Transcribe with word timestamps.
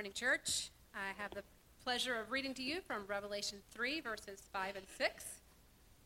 morning, 0.00 0.12
church. 0.14 0.70
I 0.94 1.12
have 1.20 1.32
the 1.32 1.42
pleasure 1.84 2.18
of 2.18 2.30
reading 2.30 2.54
to 2.54 2.62
you 2.62 2.80
from 2.80 3.04
Revelation 3.06 3.58
3, 3.70 4.00
verses 4.00 4.48
5 4.50 4.76
and 4.76 4.86
6. 4.96 5.24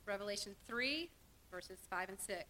Revelation 0.05 0.57
3, 0.67 1.09
verses 1.49 1.79
5 1.89 2.09
and 2.09 2.19
6. 2.19 2.45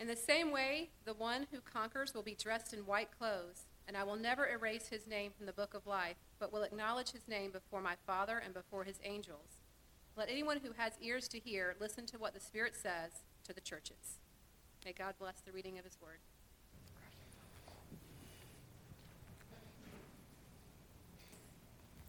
In 0.00 0.08
the 0.08 0.16
same 0.16 0.50
way, 0.50 0.88
the 1.04 1.14
one 1.14 1.46
who 1.52 1.60
conquers 1.60 2.12
will 2.12 2.24
be 2.24 2.34
dressed 2.34 2.72
in 2.74 2.80
white 2.80 3.16
clothes, 3.16 3.66
and 3.86 3.96
I 3.96 4.02
will 4.02 4.16
never 4.16 4.48
erase 4.48 4.88
his 4.88 5.06
name 5.06 5.30
from 5.30 5.46
the 5.46 5.52
book 5.52 5.74
of 5.74 5.86
life, 5.86 6.16
but 6.40 6.52
will 6.52 6.64
acknowledge 6.64 7.12
his 7.12 7.28
name 7.28 7.52
before 7.52 7.80
my 7.80 7.94
Father 8.04 8.42
and 8.44 8.52
before 8.52 8.82
his 8.82 8.98
angels. 9.04 9.58
Let 10.16 10.28
anyone 10.28 10.58
who 10.64 10.72
has 10.76 10.94
ears 11.00 11.28
to 11.28 11.38
hear 11.38 11.76
listen 11.80 12.04
to 12.06 12.18
what 12.18 12.34
the 12.34 12.40
Spirit 12.40 12.74
says 12.74 13.22
to 13.44 13.52
the 13.52 13.60
churches. 13.60 14.18
May 14.84 14.92
God 14.92 15.14
bless 15.20 15.38
the 15.38 15.52
reading 15.52 15.78
of 15.78 15.84
his 15.84 15.98
word. 16.02 16.18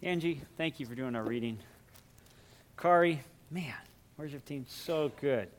Angie, 0.02 0.41
thank 0.55 0.80
you 0.80 0.85
for 0.85 0.95
doing 0.95 1.13
our 1.13 1.23
reading. 1.23 1.58
Kari, 2.77 3.21
man, 3.52 3.73
your 4.17 4.39
team? 4.39 4.66
So 4.70 5.12
good. 5.20 5.49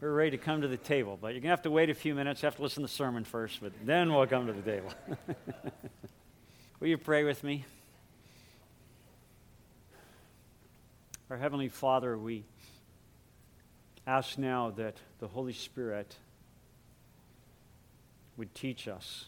We're 0.00 0.12
ready 0.12 0.32
to 0.32 0.38
come 0.38 0.62
to 0.62 0.68
the 0.68 0.76
table, 0.76 1.16
but 1.20 1.28
you're 1.28 1.34
going 1.34 1.42
to 1.42 1.48
have 1.50 1.62
to 1.62 1.70
wait 1.70 1.90
a 1.90 1.94
few 1.94 2.12
minutes. 2.12 2.42
You 2.42 2.46
have 2.46 2.56
to 2.56 2.62
listen 2.62 2.82
to 2.82 2.88
the 2.88 2.92
sermon 2.92 3.22
first, 3.22 3.60
but 3.62 3.72
then 3.84 4.12
we'll 4.12 4.26
come 4.26 4.48
to 4.48 4.52
the 4.52 4.62
table. 4.62 4.92
Will 6.80 6.88
you 6.88 6.98
pray 6.98 7.22
with 7.22 7.44
me? 7.44 7.64
Our 11.30 11.36
Heavenly 11.36 11.68
Father, 11.68 12.18
we 12.18 12.42
ask 14.08 14.38
now 14.38 14.70
that 14.70 14.96
the 15.20 15.28
Holy 15.28 15.52
Spirit 15.52 16.16
would 18.36 18.52
teach 18.56 18.88
us 18.88 19.26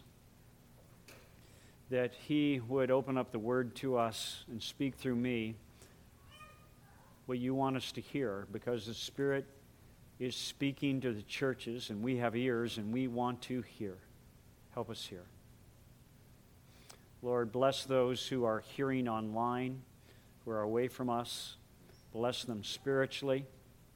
that 1.90 2.14
He 2.14 2.60
would 2.68 2.90
open 2.90 3.16
up 3.16 3.32
the 3.32 3.38
Word 3.38 3.74
to 3.76 3.96
us 3.96 4.44
and 4.50 4.62
speak 4.62 4.96
through 4.96 5.16
me 5.16 5.56
what 7.27 7.38
you 7.38 7.55
want 7.55 7.77
us 7.77 7.92
to 7.92 8.00
hear, 8.00 8.47
because 8.52 8.86
the 8.86 8.94
Spirit 8.94 9.47
is 10.19 10.34
speaking 10.34 11.00
to 11.00 11.12
the 11.12 11.22
churches, 11.22 11.91
and 11.91 12.02
we 12.02 12.16
have 12.16 12.34
ears 12.36 12.78
and 12.78 12.92
we 12.92 13.06
want 13.08 13.42
to 13.42 13.62
hear. 13.62 13.96
Help 14.72 14.91
us 14.91 15.05
hear. 15.05 15.24
Lord, 17.22 17.50
bless 17.50 17.84
those 17.84 18.27
who 18.27 18.44
are 18.44 18.61
hearing 18.61 19.08
online, 19.08 19.83
who 20.44 20.52
are 20.52 20.62
away 20.62 20.89
from 20.89 21.11
us. 21.11 21.56
Bless 22.12 22.44
them 22.44 22.62
spiritually. 22.62 23.46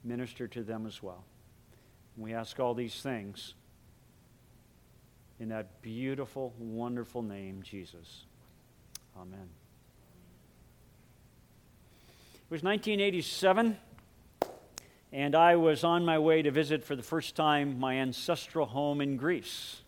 Minister 0.03 0.48
to 0.48 0.62
them 0.62 0.87
as 0.87 1.03
well. 1.03 1.25
And 2.17 2.25
we 2.25 2.34
ask 2.34 2.59
all 2.59 2.75
these 2.75 3.00
things 3.03 3.55
in 5.41 5.49
that 5.49 5.81
beautiful, 5.81 6.53
wonderful 6.59 7.23
name, 7.23 7.63
Jesus. 7.63 8.25
Amen. 9.17 9.49
It 12.35 12.51
was 12.51 12.63
1987, 12.63 13.79
and 15.15 15.35
I 15.35 15.57
was 15.57 15.83
on 15.83 16.05
my 16.05 16.19
way 16.19 16.43
to 16.43 16.51
visit 16.51 16.85
for 16.85 16.95
the 16.95 17.03
first 17.03 17.37
time 17.37 17.81
my 17.81 17.95
ancestral 17.95 18.67
home 18.67 19.01
in 19.01 19.17
Greece. 19.17 19.81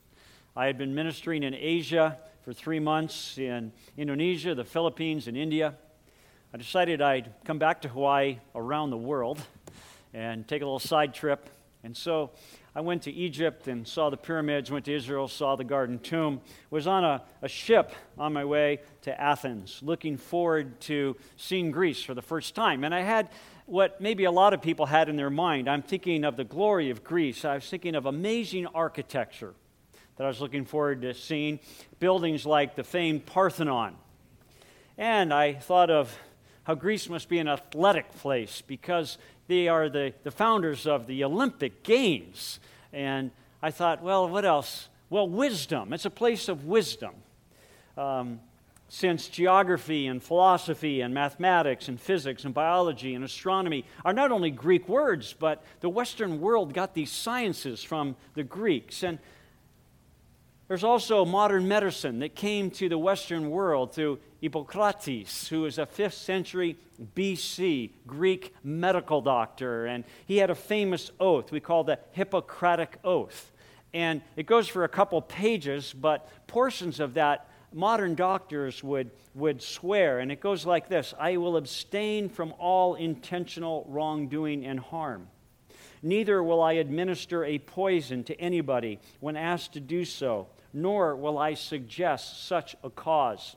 I 0.57 0.65
had 0.65 0.79
been 0.79 0.95
ministering 0.95 1.43
in 1.43 1.53
Asia 1.55 2.17
for 2.45 2.55
three 2.55 2.81
months 2.81 3.37
in 3.37 3.73
Indonesia, 3.99 4.55
the 4.55 4.65
Philippines, 4.65 5.29
and 5.29 5.37
India. 5.37 5.75
I 6.55 6.57
decided 6.57 7.03
I'd 7.03 7.31
come 7.45 7.59
back 7.59 7.83
to 7.83 7.89
Hawaii 7.89 8.39
around 8.55 8.89
the 8.89 8.97
world 8.97 9.39
and 10.15 10.49
take 10.49 10.63
a 10.63 10.65
little 10.65 10.79
side 10.79 11.13
trip. 11.13 11.51
And 11.85 11.95
so 11.95 12.31
I 12.75 12.81
went 12.81 13.03
to 13.03 13.13
Egypt 13.13 13.69
and 13.69 13.87
saw 13.87 14.09
the 14.09 14.17
pyramids, 14.17 14.71
went 14.71 14.87
to 14.87 14.95
Israel, 14.95 15.29
saw 15.29 15.57
the 15.57 15.65
Garden 15.65 15.99
Tomb, 15.99 16.41
was 16.71 16.87
on 16.87 17.05
a, 17.05 17.23
a 17.43 17.49
ship 17.49 17.93
on 18.17 18.33
my 18.33 18.47
way 18.47 18.81
to 19.03 19.21
Athens, 19.21 19.81
looking 19.83 20.17
forward 20.17 20.81
to 20.83 21.17
seeing 21.37 21.71
Greece 21.71 22.03
for 22.03 22.15
the 22.15 22.23
first 22.23 22.55
time. 22.55 22.83
And 22.83 22.95
I 22.95 23.01
had 23.01 23.29
what 23.67 24.01
maybe 24.01 24.25
a 24.25 24.31
lot 24.31 24.55
of 24.55 24.63
people 24.63 24.87
had 24.87 25.11
in 25.11 25.17
their 25.17 25.29
mind. 25.29 25.69
I'm 25.69 25.83
thinking 25.83 26.25
of 26.25 26.37
the 26.37 26.45
glory 26.45 26.89
of 26.89 27.05
Greece. 27.05 27.45
I 27.45 27.57
was 27.57 27.69
thinking 27.69 27.95
of 27.95 28.07
amazing 28.07 28.67
architecture 28.69 29.55
that 30.17 30.25
I 30.25 30.29
was 30.29 30.41
looking 30.41 30.65
forward 30.65 31.03
to 31.03 31.13
seeing, 31.13 31.61
buildings 31.99 32.47
like 32.47 32.75
the 32.75 32.85
famed 32.85 33.27
Parthenon. 33.27 33.97
And 34.97 35.33
I 35.33 35.55
thought 35.55 35.91
of 35.91 36.17
how 36.65 36.75
Greece 36.75 37.09
must 37.09 37.29
be 37.29 37.39
an 37.39 37.49
athletic 37.49 38.13
place 38.17 38.63
because 38.67 39.19
they 39.49 39.69
are 39.69 39.89
the, 39.89 40.15
the 40.23 40.31
founders 40.31 40.87
of 40.87 41.07
the 41.07 41.25
Olympic 41.25 41.83
Games. 41.83 42.61
And 42.93 43.31
I 43.63 43.71
thought, 43.71 44.03
well, 44.03 44.29
what 44.29 44.45
else? 44.45 44.89
Well, 45.11 45.29
wisdom. 45.29 45.93
It's 45.93 46.05
a 46.05 46.11
place 46.11 46.49
of 46.49 46.65
wisdom. 46.65 47.15
Um, 47.97 48.41
since 48.89 49.29
geography 49.29 50.07
and 50.07 50.23
philosophy 50.23 51.01
and 51.01 51.15
mathematics 51.15 51.89
and 51.89 51.99
physics 51.99 52.45
and 52.45 52.53
biology 52.53 53.15
and 53.15 53.25
astronomy 53.25 53.87
are 54.05 54.13
not 54.13 54.31
only 54.31 54.51
Greek 54.51 54.87
words, 54.87 55.35
but 55.39 55.65
the 55.81 55.89
Western 55.89 56.41
world 56.43 56.75
got 56.75 56.93
these 56.93 57.11
sciences 57.11 57.83
from 57.83 58.17
the 58.35 58.45
Greeks. 58.45 59.03
And 59.03 59.19
there's 60.73 60.85
also 60.85 61.27
modern 61.27 61.69
medicine 61.69 62.21
that 62.21 62.35
came 62.35 62.71
to 62.71 62.89
the 62.89 62.97
Western 62.97 63.51
world 63.51 63.95
through 63.95 64.19
Hippocrates, 64.41 65.47
who 65.49 65.61
was 65.61 65.77
a 65.77 65.85
5th 65.85 66.15
century 66.15 66.79
BC 67.15 67.91
Greek 68.07 68.55
medical 68.65 69.21
doctor, 69.21 69.85
and 69.85 70.03
he 70.25 70.39
had 70.39 70.49
a 70.49 70.55
famous 70.55 71.11
oath 71.21 71.53
we 71.53 71.61
call 71.61 71.85
the 71.85 71.99
Hippocratic 72.13 72.97
Oath. 73.05 73.53
And 73.93 74.23
it 74.35 74.47
goes 74.47 74.67
for 74.67 74.85
a 74.85 74.89
couple 74.89 75.21
pages, 75.21 75.93
but 75.93 76.27
portions 76.47 77.01
of 77.01 77.13
that 77.13 77.51
modern 77.75 78.15
doctors 78.15 78.83
would, 78.83 79.11
would 79.35 79.61
swear, 79.61 80.21
and 80.21 80.33
it 80.33 80.41
goes 80.41 80.65
like 80.65 80.89
this 80.89 81.13
I 81.21 81.37
will 81.37 81.59
abstain 81.59 82.31
from 82.31 82.55
all 82.59 82.95
intentional 82.95 83.85
wrongdoing 83.91 84.65
and 84.65 84.81
harm. 84.81 85.29
Neither 86.03 86.43
will 86.43 86.63
I 86.63 86.73
administer 86.73 87.45
a 87.45 87.59
poison 87.59 88.25
to 88.25 88.41
anybody 88.41 89.01
when 89.21 89.37
asked 89.37 89.75
to 89.75 89.81
do 89.81 90.07
so 90.07 90.49
nor 90.73 91.17
will 91.17 91.39
I 91.39 91.55
suggest 91.55 92.47
such 92.47 92.77
a 92.83 92.91
cause. 92.91 93.57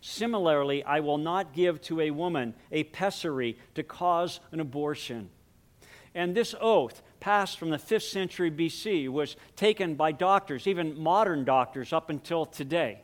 Similarly, 0.00 0.82
I 0.82 1.00
will 1.00 1.18
not 1.18 1.52
give 1.52 1.80
to 1.82 2.00
a 2.00 2.10
woman 2.10 2.54
a 2.72 2.84
pessary 2.84 3.58
to 3.74 3.82
cause 3.82 4.40
an 4.50 4.60
abortion. 4.60 5.28
And 6.14 6.34
this 6.34 6.54
oath, 6.60 7.02
passed 7.20 7.58
from 7.58 7.70
the 7.70 7.76
5th 7.76 8.10
century 8.10 8.50
BC, 8.50 9.08
was 9.08 9.36
taken 9.56 9.94
by 9.94 10.12
doctors, 10.12 10.66
even 10.66 10.98
modern 10.98 11.44
doctors, 11.44 11.92
up 11.92 12.08
until 12.08 12.46
today. 12.46 13.02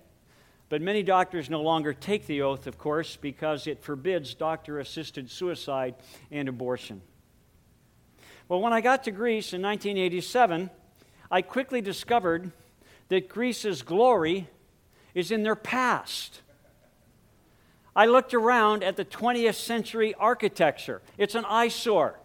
But 0.69 0.83
many 0.83 1.03
doctors 1.03 1.49
no 1.49 1.63
longer 1.63 1.93
take 1.93 2.27
the 2.27 2.43
oath, 2.43 2.67
of 2.67 2.79
course, 2.79 3.17
because 3.17 3.67
it 3.67 3.83
forbids 3.83 4.35
doctor 4.35 4.81
assisted 4.81 5.31
suicide 5.31 5.95
and 6.31 6.49
abortion. 6.49 7.03
Well, 8.49 8.61
when 8.61 8.73
I 8.73 8.81
got 8.81 9.05
to 9.05 9.11
Greece 9.11 9.53
in 9.53 9.63
1987, 9.63 10.71
I 11.31 11.43
quickly 11.43 11.81
discovered 11.81 12.51
that 13.09 13.29
Greece's 13.29 13.83
glory 13.83 14.49
is 15.15 15.31
in 15.31 15.43
their 15.43 15.57
past. 15.57 16.43
I 17.95 18.07
looked 18.07 18.35
around 18.35 18.85
at 18.85 18.97
the 18.97 19.05
20th 19.05 19.55
century 19.55 20.15
architecture. 20.15 21.01
It's 21.17 21.35
an 21.35 21.47
eyesore. 21.47 22.19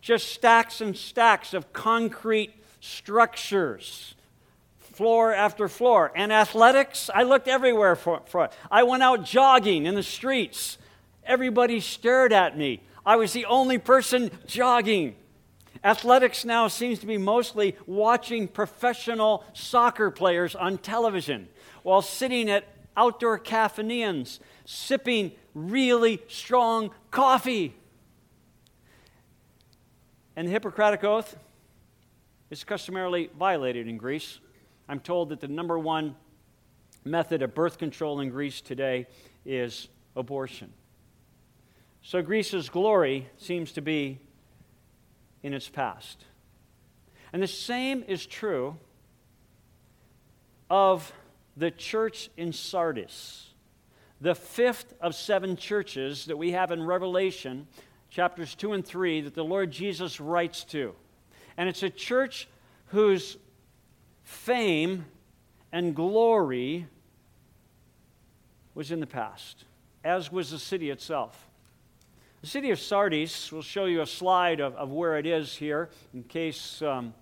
Just 0.00 0.28
stacks 0.28 0.80
and 0.80 0.96
stacks 0.96 1.54
of 1.54 1.72
concrete 1.72 2.54
structures, 2.80 4.14
floor 4.78 5.32
after 5.32 5.66
floor. 5.68 6.12
And 6.14 6.32
athletics, 6.32 7.10
I 7.12 7.24
looked 7.24 7.48
everywhere 7.48 7.96
for, 7.96 8.20
for 8.26 8.44
it. 8.44 8.52
I 8.70 8.84
went 8.84 9.02
out 9.02 9.24
jogging 9.24 9.86
in 9.86 9.94
the 9.94 10.02
streets. 10.02 10.78
Everybody 11.24 11.80
stared 11.80 12.32
at 12.32 12.56
me. 12.56 12.80
I 13.04 13.16
was 13.16 13.32
the 13.32 13.46
only 13.46 13.78
person 13.78 14.30
jogging. 14.46 15.16
Athletics 15.84 16.46
now 16.46 16.66
seems 16.66 16.98
to 17.00 17.06
be 17.06 17.18
mostly 17.18 17.76
watching 17.86 18.48
professional 18.48 19.44
soccer 19.52 20.10
players 20.10 20.54
on 20.54 20.78
television 20.78 21.46
while 21.82 22.00
sitting 22.00 22.48
at 22.48 22.64
outdoor 22.96 23.38
cafeterias 23.38 24.40
sipping 24.64 25.32
really 25.54 26.22
strong 26.26 26.90
coffee. 27.10 27.74
And 30.36 30.48
the 30.48 30.52
Hippocratic 30.52 31.04
Oath 31.04 31.36
is 32.50 32.64
customarily 32.64 33.30
violated 33.38 33.86
in 33.86 33.98
Greece. 33.98 34.38
I'm 34.88 35.00
told 35.00 35.28
that 35.28 35.40
the 35.40 35.48
number 35.48 35.78
one 35.78 36.16
method 37.04 37.42
of 37.42 37.54
birth 37.54 37.76
control 37.76 38.20
in 38.20 38.30
Greece 38.30 38.62
today 38.62 39.06
is 39.44 39.88
abortion. 40.16 40.72
So 42.02 42.22
Greece's 42.22 42.70
glory 42.70 43.28
seems 43.36 43.72
to 43.72 43.82
be 43.82 44.18
in 45.44 45.52
its 45.52 45.68
past. 45.68 46.24
And 47.32 47.42
the 47.42 47.46
same 47.46 48.02
is 48.08 48.26
true 48.26 48.76
of 50.70 51.12
the 51.56 51.70
church 51.70 52.30
in 52.36 52.52
Sardis, 52.52 53.50
the 54.20 54.34
fifth 54.34 54.94
of 55.00 55.14
seven 55.14 55.56
churches 55.56 56.24
that 56.24 56.38
we 56.38 56.52
have 56.52 56.72
in 56.72 56.82
Revelation, 56.82 57.68
chapters 58.08 58.54
2 58.54 58.72
and 58.72 58.84
3, 58.84 59.20
that 59.20 59.34
the 59.34 59.44
Lord 59.44 59.70
Jesus 59.70 60.18
writes 60.18 60.64
to. 60.64 60.94
And 61.58 61.68
it's 61.68 61.82
a 61.82 61.90
church 61.90 62.48
whose 62.86 63.36
fame 64.22 65.04
and 65.70 65.94
glory 65.94 66.86
was 68.74 68.90
in 68.90 69.00
the 69.00 69.06
past, 69.06 69.64
as 70.02 70.32
was 70.32 70.50
the 70.50 70.58
city 70.58 70.88
itself. 70.88 71.46
The 72.44 72.50
city 72.50 72.72
of 72.72 72.78
Sardis, 72.78 73.50
we'll 73.50 73.62
show 73.62 73.86
you 73.86 74.02
a 74.02 74.06
slide 74.06 74.60
of, 74.60 74.74
of 74.74 74.90
where 74.90 75.16
it 75.16 75.24
is 75.24 75.56
here 75.56 75.88
in 76.12 76.24
case 76.24 76.82
um, 76.82 77.14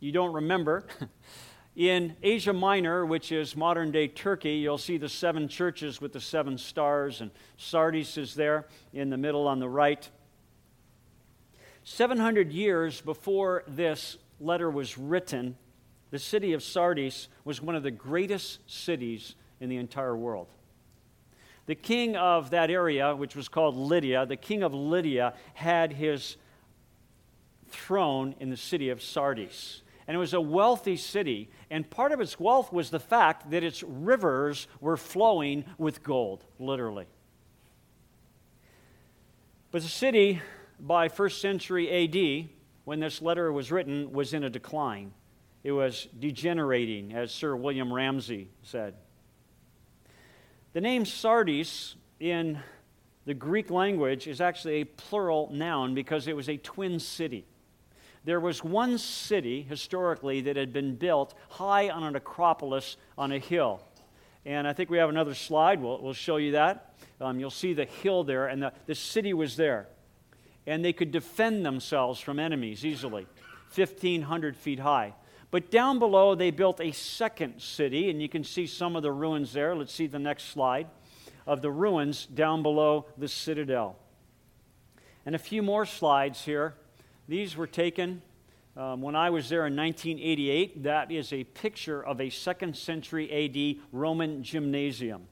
you 0.00 0.10
don't 0.10 0.32
remember. 0.32 0.84
in 1.76 2.16
Asia 2.24 2.52
Minor, 2.52 3.06
which 3.06 3.30
is 3.30 3.54
modern 3.54 3.92
day 3.92 4.08
Turkey, 4.08 4.54
you'll 4.54 4.78
see 4.78 4.96
the 4.96 5.08
seven 5.08 5.46
churches 5.46 6.00
with 6.00 6.12
the 6.12 6.20
seven 6.20 6.58
stars, 6.58 7.20
and 7.20 7.30
Sardis 7.56 8.18
is 8.18 8.34
there 8.34 8.66
in 8.92 9.10
the 9.10 9.16
middle 9.16 9.46
on 9.46 9.60
the 9.60 9.68
right. 9.68 10.10
700 11.84 12.50
years 12.50 13.00
before 13.00 13.62
this 13.68 14.16
letter 14.40 14.68
was 14.68 14.98
written, 14.98 15.56
the 16.10 16.18
city 16.18 16.52
of 16.52 16.64
Sardis 16.64 17.28
was 17.44 17.62
one 17.62 17.76
of 17.76 17.84
the 17.84 17.92
greatest 17.92 18.58
cities 18.66 19.36
in 19.60 19.68
the 19.68 19.76
entire 19.76 20.16
world. 20.16 20.48
The 21.72 21.76
king 21.76 22.16
of 22.16 22.50
that 22.50 22.70
area, 22.70 23.16
which 23.16 23.34
was 23.34 23.48
called 23.48 23.78
Lydia, 23.78 24.26
the 24.26 24.36
king 24.36 24.62
of 24.62 24.74
Lydia 24.74 25.32
had 25.54 25.90
his 25.90 26.36
throne 27.70 28.34
in 28.40 28.50
the 28.50 28.58
city 28.58 28.90
of 28.90 29.00
Sardis. 29.00 29.80
And 30.06 30.14
it 30.14 30.18
was 30.18 30.34
a 30.34 30.40
wealthy 30.42 30.98
city, 30.98 31.48
and 31.70 31.88
part 31.88 32.12
of 32.12 32.20
its 32.20 32.38
wealth 32.38 32.74
was 32.74 32.90
the 32.90 33.00
fact 33.00 33.50
that 33.52 33.64
its 33.64 33.82
rivers 33.82 34.68
were 34.82 34.98
flowing 34.98 35.64
with 35.78 36.02
gold, 36.02 36.44
literally. 36.58 37.06
But 39.70 39.80
the 39.80 39.88
city, 39.88 40.42
by 40.78 41.08
first 41.08 41.40
century 41.40 41.88
AD, 42.04 42.50
when 42.84 43.00
this 43.00 43.22
letter 43.22 43.50
was 43.50 43.72
written, 43.72 44.12
was 44.12 44.34
in 44.34 44.44
a 44.44 44.50
decline. 44.50 45.14
It 45.64 45.72
was 45.72 46.06
degenerating, 46.18 47.14
as 47.14 47.32
Sir 47.32 47.56
William 47.56 47.90
Ramsay 47.90 48.50
said. 48.62 48.92
The 50.72 50.80
name 50.80 51.04
Sardis 51.04 51.96
in 52.18 52.58
the 53.26 53.34
Greek 53.34 53.70
language 53.70 54.26
is 54.26 54.40
actually 54.40 54.80
a 54.80 54.84
plural 54.84 55.50
noun 55.52 55.94
because 55.94 56.26
it 56.26 56.34
was 56.34 56.48
a 56.48 56.56
twin 56.56 56.98
city. 56.98 57.44
There 58.24 58.40
was 58.40 58.64
one 58.64 58.96
city 58.96 59.60
historically 59.62 60.40
that 60.42 60.56
had 60.56 60.72
been 60.72 60.94
built 60.94 61.34
high 61.50 61.90
on 61.90 62.04
an 62.04 62.16
acropolis 62.16 62.96
on 63.18 63.32
a 63.32 63.38
hill. 63.38 63.82
And 64.46 64.66
I 64.66 64.72
think 64.72 64.88
we 64.88 64.96
have 64.96 65.10
another 65.10 65.34
slide. 65.34 65.78
We'll, 65.82 66.00
we'll 66.00 66.14
show 66.14 66.38
you 66.38 66.52
that. 66.52 66.94
Um, 67.20 67.38
you'll 67.38 67.50
see 67.50 67.74
the 67.74 67.84
hill 67.84 68.24
there, 68.24 68.46
and 68.46 68.62
the, 68.62 68.72
the 68.86 68.94
city 68.94 69.34
was 69.34 69.56
there. 69.56 69.88
And 70.66 70.82
they 70.82 70.94
could 70.94 71.10
defend 71.10 71.66
themselves 71.66 72.18
from 72.18 72.38
enemies 72.38 72.86
easily, 72.86 73.26
1,500 73.74 74.56
feet 74.56 74.78
high. 74.78 75.12
But 75.52 75.70
down 75.70 75.98
below, 75.98 76.34
they 76.34 76.50
built 76.50 76.80
a 76.80 76.92
second 76.92 77.60
city, 77.60 78.08
and 78.08 78.22
you 78.22 78.28
can 78.28 78.42
see 78.42 78.66
some 78.66 78.96
of 78.96 79.02
the 79.02 79.12
ruins 79.12 79.52
there. 79.52 79.76
Let's 79.76 79.92
see 79.92 80.06
the 80.06 80.18
next 80.18 80.44
slide 80.44 80.86
of 81.46 81.60
the 81.60 81.70
ruins 81.70 82.24
down 82.24 82.62
below 82.62 83.04
the 83.18 83.28
citadel. 83.28 83.98
And 85.26 85.34
a 85.34 85.38
few 85.38 85.62
more 85.62 85.84
slides 85.84 86.42
here. 86.42 86.74
These 87.28 87.54
were 87.54 87.66
taken 87.66 88.22
um, 88.78 89.02
when 89.02 89.14
I 89.14 89.28
was 89.28 89.50
there 89.50 89.66
in 89.66 89.76
1988. 89.76 90.84
That 90.84 91.12
is 91.12 91.34
a 91.34 91.44
picture 91.44 92.02
of 92.02 92.18
a 92.18 92.30
second 92.30 92.74
century 92.74 93.30
AD 93.30 93.84
Roman 93.92 94.42
gymnasium. 94.42 95.26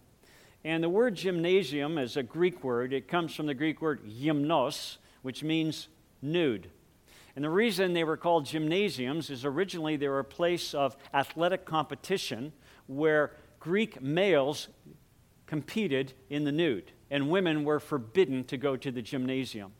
And 0.65 0.85
the 0.85 0.91
word 0.91 1.15
gymnasium 1.15 1.97
is 1.97 2.19
a 2.19 2.23
Greek 2.23 2.63
word. 2.63 2.93
It 2.93 3.09
comes 3.09 3.35
from 3.35 3.47
the 3.47 3.55
Greek 3.55 3.81
word 3.81 4.05
gymnos, 4.07 4.99
which 5.23 5.43
means 5.43 5.89
nude. 6.21 6.69
And 7.37 7.45
the 7.45 7.51
reason 7.51 7.93
they 7.93 8.05
were 8.05 8.17
called 8.17 8.47
gymnasiums 8.47 9.31
is 9.31 9.45
originally 9.45 9.97
they 9.97 10.09
were 10.09 10.19
a 10.19 10.25
place 10.25 10.75
of 10.75 10.97
athletic 11.15 11.65
competition 11.65 12.53
where 12.87 13.33
Greek 13.61 14.03
males 14.03 14.69
competed 15.47 16.13
in 16.29 16.45
the 16.45 16.53
nude, 16.53 16.93
and 17.11 17.31
women 17.31 17.65
were 17.65 17.81
forbidden 17.81 18.45
to 18.45 18.57
go 18.57 18.77
to 18.77 18.91
the 18.91 19.03
gymnasium. 19.03 19.73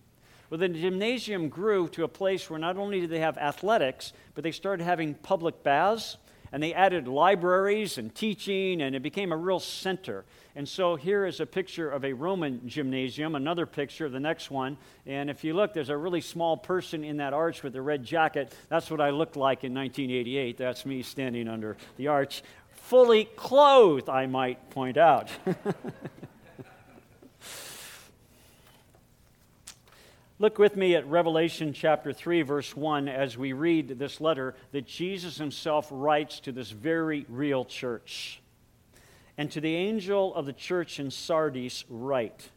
Well, 0.49 0.59
the 0.59 0.69
gymnasium 0.69 1.49
grew 1.49 1.89
to 1.91 2.03
a 2.03 2.09
place 2.09 2.51
where 2.51 2.59
not 2.59 2.77
only 2.77 3.01
did 3.01 3.11
they 3.11 3.21
have 3.21 3.39
athletics, 3.39 4.13
but 4.35 4.43
they 4.43 4.51
started 4.51 4.83
having 4.83 5.15
public 5.15 5.63
baths 5.63 6.17
and 6.53 6.63
they 6.63 6.75
added 6.75 7.07
libraries 7.07 7.99
and 7.99 8.15
teaching, 8.15 8.83
and 8.83 8.97
it 8.97 9.03
became 9.03 9.33
a 9.33 9.37
real 9.37 9.61
center. 9.61 10.25
And 10.57 10.69
so 10.69 10.97
here 10.97 11.27
is 11.27 11.41
a 11.41 11.47
picture 11.47 11.89
of 11.89 12.05
a 12.05 12.13
Roman 12.13 12.67
gymnasium, 12.67 13.35
another 13.35 13.67
picture 13.67 14.09
the 14.09 14.21
next 14.21 14.51
one. 14.51 14.77
And 15.07 15.31
if 15.31 15.45
you 15.45 15.55
look, 15.55 15.73
there's 15.73 15.91
a 15.91 15.97
really 15.97 16.21
small 16.21 16.57
person 16.57 17.05
in 17.05 17.19
that 17.19 17.33
arch 17.33 17.63
with 17.63 17.73
the 17.73 17.83
red 17.83 18.05
jacket. 18.05 18.53
That's 18.69 18.91
what 18.91 19.01
I 19.01 19.11
looked 19.11 19.37
like 19.37 19.63
in 19.63 19.73
1988. 19.75 20.57
That's 20.59 20.85
me 20.85 21.03
standing 21.03 21.49
under 21.49 21.77
the 21.97 22.09
arch, 22.09 22.43
fully 22.73 23.27
clothed, 23.37 24.09
I 24.09 24.27
might 24.27 24.71
point 24.71 24.97
out. 24.97 25.29
Look 30.41 30.59
with 30.59 30.75
me 30.75 30.95
at 30.95 31.07
Revelation 31.07 31.75
chapter 31.75 32.15
3, 32.15 32.41
verse 32.41 32.75
1, 32.75 33.09
as 33.09 33.37
we 33.37 33.53
read 33.53 33.99
this 33.99 34.23
letter 34.23 34.55
that 34.73 34.87
Jesus 34.87 35.37
himself 35.37 35.87
writes 35.91 36.41
to 36.41 36.51
this 36.51 36.71
very 36.71 37.27
real 37.29 37.63
church. 37.63 38.41
And 39.37 39.51
to 39.51 39.61
the 39.61 39.75
angel 39.75 40.35
of 40.35 40.47
the 40.47 40.55
church 40.55 40.99
in 40.99 41.11
Sardis, 41.11 41.85
write 41.91 42.49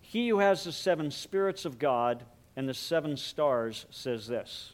He 0.00 0.30
who 0.30 0.38
has 0.38 0.64
the 0.64 0.72
seven 0.72 1.10
spirits 1.10 1.66
of 1.66 1.78
God 1.78 2.24
and 2.56 2.66
the 2.66 2.72
seven 2.72 3.18
stars 3.18 3.84
says 3.90 4.26
this 4.26 4.72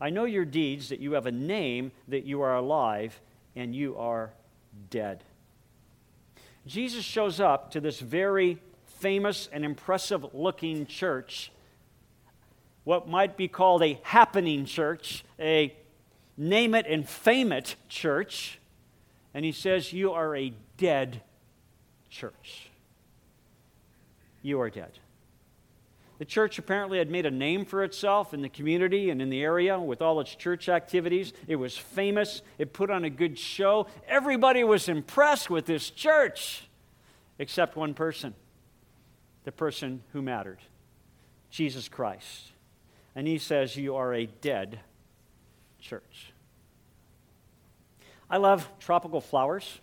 I 0.00 0.10
know 0.10 0.26
your 0.26 0.44
deeds, 0.44 0.90
that 0.90 1.00
you 1.00 1.14
have 1.14 1.26
a 1.26 1.32
name, 1.32 1.90
that 2.06 2.24
you 2.24 2.42
are 2.42 2.54
alive, 2.54 3.20
and 3.56 3.74
you 3.74 3.96
are 3.96 4.32
dead. 4.88 5.24
Jesus 6.64 7.04
shows 7.04 7.40
up 7.40 7.72
to 7.72 7.80
this 7.80 7.98
very 7.98 8.60
famous 8.94 9.48
and 9.52 9.64
impressive 9.64 10.34
looking 10.34 10.86
church, 10.86 11.50
what 12.84 13.08
might 13.08 13.36
be 13.36 13.48
called 13.48 13.82
a 13.82 13.98
happening 14.02 14.66
church, 14.66 15.24
a 15.38 15.74
name 16.36 16.74
it 16.74 16.86
and 16.86 17.08
fame 17.08 17.52
it 17.52 17.76
church. 17.88 18.58
And 19.32 19.44
he 19.44 19.52
says, 19.52 19.92
You 19.92 20.12
are 20.12 20.36
a 20.36 20.52
dead 20.76 21.22
church. 22.10 22.70
You 24.42 24.60
are 24.60 24.70
dead. 24.70 24.98
The 26.18 26.24
church 26.24 26.58
apparently 26.58 26.98
had 26.98 27.10
made 27.10 27.26
a 27.26 27.30
name 27.30 27.64
for 27.64 27.82
itself 27.82 28.32
in 28.32 28.40
the 28.40 28.48
community 28.48 29.10
and 29.10 29.20
in 29.20 29.30
the 29.30 29.42
area 29.42 29.78
with 29.80 30.00
all 30.00 30.20
its 30.20 30.32
church 30.34 30.68
activities. 30.68 31.32
It 31.48 31.56
was 31.56 31.76
famous, 31.76 32.42
it 32.56 32.72
put 32.72 32.88
on 32.88 33.04
a 33.04 33.10
good 33.10 33.38
show. 33.38 33.88
Everybody 34.06 34.62
was 34.62 34.88
impressed 34.88 35.50
with 35.50 35.66
this 35.66 35.90
church, 35.90 36.68
except 37.38 37.76
one 37.76 37.94
person 37.94 38.34
the 39.44 39.52
person 39.52 40.02
who 40.12 40.22
mattered 40.22 40.58
Jesus 41.50 41.88
Christ. 41.88 42.52
And 43.14 43.26
he 43.26 43.38
says, 43.38 43.76
You 43.76 43.96
are 43.96 44.12
a 44.12 44.26
dead 44.26 44.80
church. 45.80 46.32
I 48.28 48.38
love 48.38 48.68
tropical 48.80 49.20
flowers, 49.20 49.80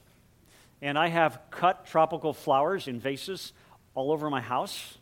and 0.81 0.97
I 0.97 1.07
have 1.07 1.39
cut 1.51 1.85
tropical 1.85 2.33
flowers 2.33 2.87
in 2.87 2.99
vases 2.99 3.53
all 3.93 4.11
over 4.11 4.29
my 4.29 4.41
house, 4.41 4.97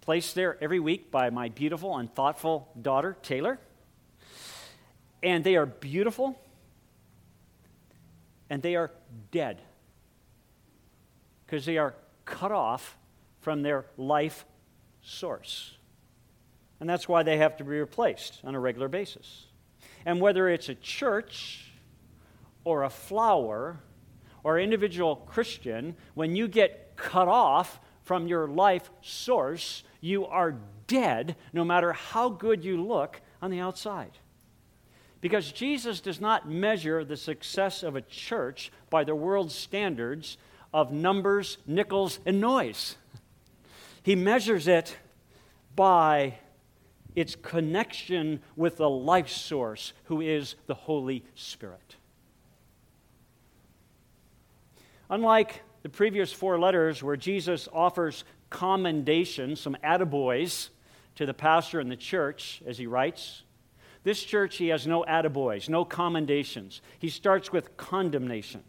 placed 0.00 0.34
there 0.34 0.58
every 0.60 0.80
week 0.80 1.10
by 1.10 1.30
my 1.30 1.50
beautiful 1.50 1.96
and 1.96 2.12
thoughtful 2.12 2.68
daughter, 2.80 3.16
Taylor. 3.22 3.60
And 5.22 5.44
they 5.44 5.54
are 5.54 5.66
beautiful, 5.66 6.40
and 8.50 8.62
they 8.62 8.74
are 8.74 8.90
dead 9.30 9.60
because 11.46 11.66
they 11.66 11.78
are 11.78 11.94
cut 12.24 12.50
off 12.50 12.96
from 13.42 13.62
their 13.62 13.84
life 13.96 14.44
source. 15.02 15.74
And 16.80 16.88
that's 16.88 17.08
why 17.08 17.22
they 17.22 17.36
have 17.36 17.58
to 17.58 17.64
be 17.64 17.78
replaced 17.78 18.40
on 18.42 18.54
a 18.54 18.60
regular 18.60 18.88
basis. 18.88 19.46
And 20.06 20.20
whether 20.20 20.48
it's 20.48 20.68
a 20.68 20.74
church 20.74 21.70
or 22.64 22.84
a 22.84 22.90
flower 22.90 23.78
or 24.42 24.58
individual 24.58 25.16
Christian, 25.16 25.96
when 26.14 26.34
you 26.34 26.48
get 26.48 26.96
cut 26.96 27.28
off 27.28 27.78
from 28.02 28.26
your 28.26 28.48
life 28.48 28.90
source, 29.00 29.84
you 30.00 30.26
are 30.26 30.56
dead 30.86 31.36
no 31.52 31.64
matter 31.64 31.92
how 31.92 32.28
good 32.28 32.64
you 32.64 32.82
look 32.82 33.20
on 33.40 33.50
the 33.50 33.60
outside. 33.60 34.12
Because 35.20 35.52
Jesus 35.52 36.00
does 36.00 36.20
not 36.20 36.50
measure 36.50 37.04
the 37.04 37.16
success 37.16 37.84
of 37.84 37.94
a 37.94 38.02
church 38.02 38.72
by 38.90 39.04
the 39.04 39.14
world's 39.14 39.54
standards 39.54 40.36
of 40.74 40.90
numbers, 40.90 41.58
nickels, 41.66 42.18
and 42.26 42.40
noise. 42.40 42.96
He 44.02 44.16
measures 44.16 44.68
it 44.68 44.96
by 45.76 46.34
its 47.14 47.36
connection 47.36 48.40
with 48.56 48.78
the 48.78 48.88
life 48.88 49.28
source, 49.28 49.92
who 50.04 50.20
is 50.20 50.54
the 50.66 50.74
Holy 50.74 51.24
Spirit. 51.34 51.96
Unlike 55.10 55.62
the 55.82 55.88
previous 55.88 56.32
four 56.32 56.58
letters, 56.58 57.02
where 57.02 57.16
Jesus 57.16 57.68
offers 57.72 58.24
commendation, 58.50 59.56
some 59.56 59.76
attaboys, 59.84 60.68
to 61.16 61.26
the 61.26 61.34
pastor 61.34 61.80
and 61.80 61.90
the 61.90 61.96
church, 61.96 62.62
as 62.66 62.78
he 62.78 62.86
writes, 62.86 63.42
this 64.04 64.22
church, 64.22 64.56
he 64.56 64.68
has 64.68 64.86
no 64.86 65.04
attaboys, 65.04 65.68
no 65.68 65.84
commendations. 65.84 66.80
He 66.98 67.08
starts 67.08 67.52
with 67.52 67.76
condemnation. 67.76 68.64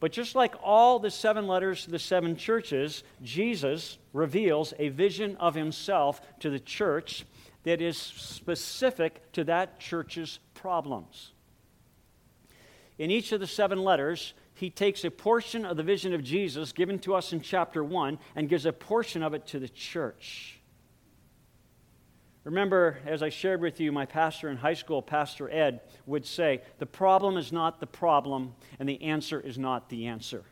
But 0.00 0.12
just 0.12 0.34
like 0.34 0.54
all 0.62 0.98
the 0.98 1.10
seven 1.10 1.46
letters 1.46 1.84
to 1.84 1.90
the 1.90 1.98
seven 1.98 2.36
churches, 2.36 3.02
Jesus 3.22 3.98
reveals 4.12 4.72
a 4.78 4.90
vision 4.90 5.36
of 5.38 5.54
himself 5.54 6.20
to 6.40 6.50
the 6.50 6.60
church 6.60 7.24
that 7.64 7.80
is 7.80 7.96
specific 7.96 9.32
to 9.32 9.44
that 9.44 9.80
church's 9.80 10.38
problems. 10.54 11.32
In 12.98 13.10
each 13.10 13.32
of 13.32 13.40
the 13.40 13.46
seven 13.46 13.82
letters, 13.82 14.34
he 14.54 14.70
takes 14.70 15.04
a 15.04 15.10
portion 15.10 15.64
of 15.64 15.76
the 15.76 15.82
vision 15.82 16.14
of 16.14 16.22
Jesus 16.22 16.72
given 16.72 16.98
to 17.00 17.14
us 17.14 17.32
in 17.32 17.40
chapter 17.40 17.82
1 17.82 18.18
and 18.34 18.48
gives 18.48 18.66
a 18.66 18.72
portion 18.72 19.22
of 19.22 19.34
it 19.34 19.46
to 19.48 19.58
the 19.58 19.68
church. 19.68 20.57
Remember, 22.48 22.96
as 23.04 23.22
I 23.22 23.28
shared 23.28 23.60
with 23.60 23.78
you, 23.78 23.92
my 23.92 24.06
pastor 24.06 24.48
in 24.48 24.56
high 24.56 24.72
school, 24.72 25.02
Pastor 25.02 25.50
Ed, 25.50 25.82
would 26.06 26.24
say, 26.24 26.62
The 26.78 26.86
problem 26.86 27.36
is 27.36 27.52
not 27.52 27.78
the 27.78 27.86
problem, 27.86 28.54
and 28.78 28.88
the 28.88 29.02
answer 29.02 29.38
is 29.38 29.58
not 29.58 29.90
the 29.90 30.06
answer. 30.06 30.44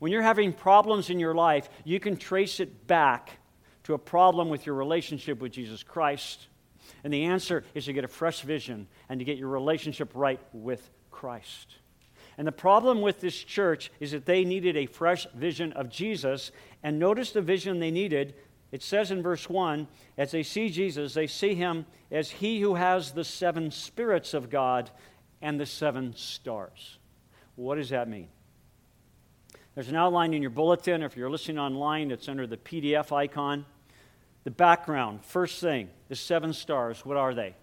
When 0.00 0.12
you're 0.12 0.20
having 0.20 0.52
problems 0.52 1.08
in 1.08 1.18
your 1.18 1.34
life, 1.34 1.70
you 1.84 1.98
can 1.98 2.18
trace 2.18 2.60
it 2.60 2.86
back 2.86 3.38
to 3.84 3.94
a 3.94 3.98
problem 3.98 4.50
with 4.50 4.66
your 4.66 4.74
relationship 4.74 5.40
with 5.40 5.52
Jesus 5.52 5.82
Christ. 5.82 6.46
And 7.04 7.10
the 7.10 7.24
answer 7.24 7.64
is 7.72 7.86
to 7.86 7.94
get 7.94 8.04
a 8.04 8.08
fresh 8.08 8.42
vision 8.42 8.86
and 9.08 9.18
to 9.18 9.24
get 9.24 9.38
your 9.38 9.48
relationship 9.48 10.10
right 10.12 10.40
with 10.52 10.90
Christ. 11.10 11.76
And 12.36 12.46
the 12.46 12.52
problem 12.52 13.00
with 13.00 13.22
this 13.22 13.42
church 13.42 13.90
is 13.98 14.10
that 14.10 14.26
they 14.26 14.44
needed 14.44 14.76
a 14.76 14.84
fresh 14.84 15.26
vision 15.34 15.72
of 15.72 15.88
Jesus. 15.88 16.52
And 16.82 16.98
notice 16.98 17.32
the 17.32 17.40
vision 17.40 17.78
they 17.78 17.90
needed 17.90 18.34
it 18.72 18.82
says 18.82 19.10
in 19.10 19.22
verse 19.22 19.48
1 19.48 19.86
as 20.18 20.32
they 20.32 20.42
see 20.42 20.68
Jesus, 20.68 21.14
they 21.14 21.26
see 21.26 21.54
him 21.54 21.86
as 22.10 22.30
he 22.30 22.60
who 22.60 22.74
has 22.74 23.12
the 23.12 23.24
seven 23.24 23.70
spirits 23.70 24.34
of 24.34 24.50
God 24.50 24.90
and 25.40 25.58
the 25.58 25.66
seven 25.66 26.14
stars. 26.16 26.98
What 27.54 27.76
does 27.76 27.90
that 27.90 28.08
mean? 28.08 28.28
There's 29.74 29.88
an 29.88 29.96
outline 29.96 30.34
in 30.34 30.42
your 30.42 30.50
bulletin. 30.50 31.02
Or 31.02 31.06
if 31.06 31.16
you're 31.16 31.30
listening 31.30 31.58
online, 31.58 32.10
it's 32.10 32.28
under 32.28 32.46
the 32.46 32.56
PDF 32.56 33.12
icon. 33.12 33.66
The 34.44 34.50
background, 34.50 35.24
first 35.24 35.60
thing, 35.60 35.90
the 36.08 36.16
seven 36.16 36.52
stars, 36.52 37.04
what 37.04 37.16
are 37.16 37.34
they? 37.34 37.54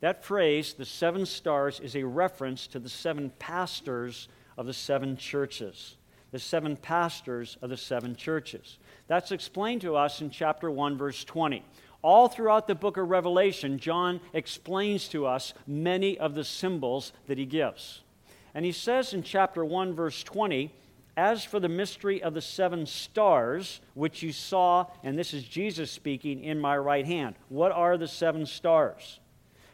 That 0.00 0.24
phrase, 0.24 0.74
the 0.74 0.84
seven 0.84 1.26
stars, 1.26 1.80
is 1.80 1.96
a 1.96 2.04
reference 2.04 2.66
to 2.68 2.78
the 2.78 2.88
seven 2.88 3.32
pastors 3.38 4.28
of 4.56 4.66
the 4.66 4.72
seven 4.72 5.16
churches. 5.16 5.97
The 6.30 6.38
seven 6.38 6.76
pastors 6.76 7.56
of 7.62 7.70
the 7.70 7.76
seven 7.76 8.14
churches. 8.14 8.78
That's 9.06 9.32
explained 9.32 9.80
to 9.82 9.96
us 9.96 10.20
in 10.20 10.30
chapter 10.30 10.70
1, 10.70 10.98
verse 10.98 11.24
20. 11.24 11.64
All 12.02 12.28
throughout 12.28 12.68
the 12.68 12.74
book 12.74 12.96
of 12.96 13.08
Revelation, 13.08 13.78
John 13.78 14.20
explains 14.32 15.08
to 15.08 15.26
us 15.26 15.54
many 15.66 16.18
of 16.18 16.34
the 16.34 16.44
symbols 16.44 17.12
that 17.26 17.38
he 17.38 17.46
gives. 17.46 18.02
And 18.54 18.64
he 18.64 18.72
says 18.72 19.14
in 19.14 19.22
chapter 19.22 19.64
1, 19.64 19.94
verse 19.94 20.22
20, 20.22 20.72
As 21.16 21.44
for 21.44 21.58
the 21.58 21.68
mystery 21.68 22.22
of 22.22 22.34
the 22.34 22.40
seven 22.40 22.86
stars, 22.86 23.80
which 23.94 24.22
you 24.22 24.32
saw, 24.32 24.86
and 25.02 25.18
this 25.18 25.34
is 25.34 25.44
Jesus 25.44 25.90
speaking, 25.90 26.44
in 26.44 26.60
my 26.60 26.76
right 26.76 27.06
hand. 27.06 27.34
What 27.48 27.72
are 27.72 27.96
the 27.96 28.08
seven 28.08 28.46
stars? 28.46 29.18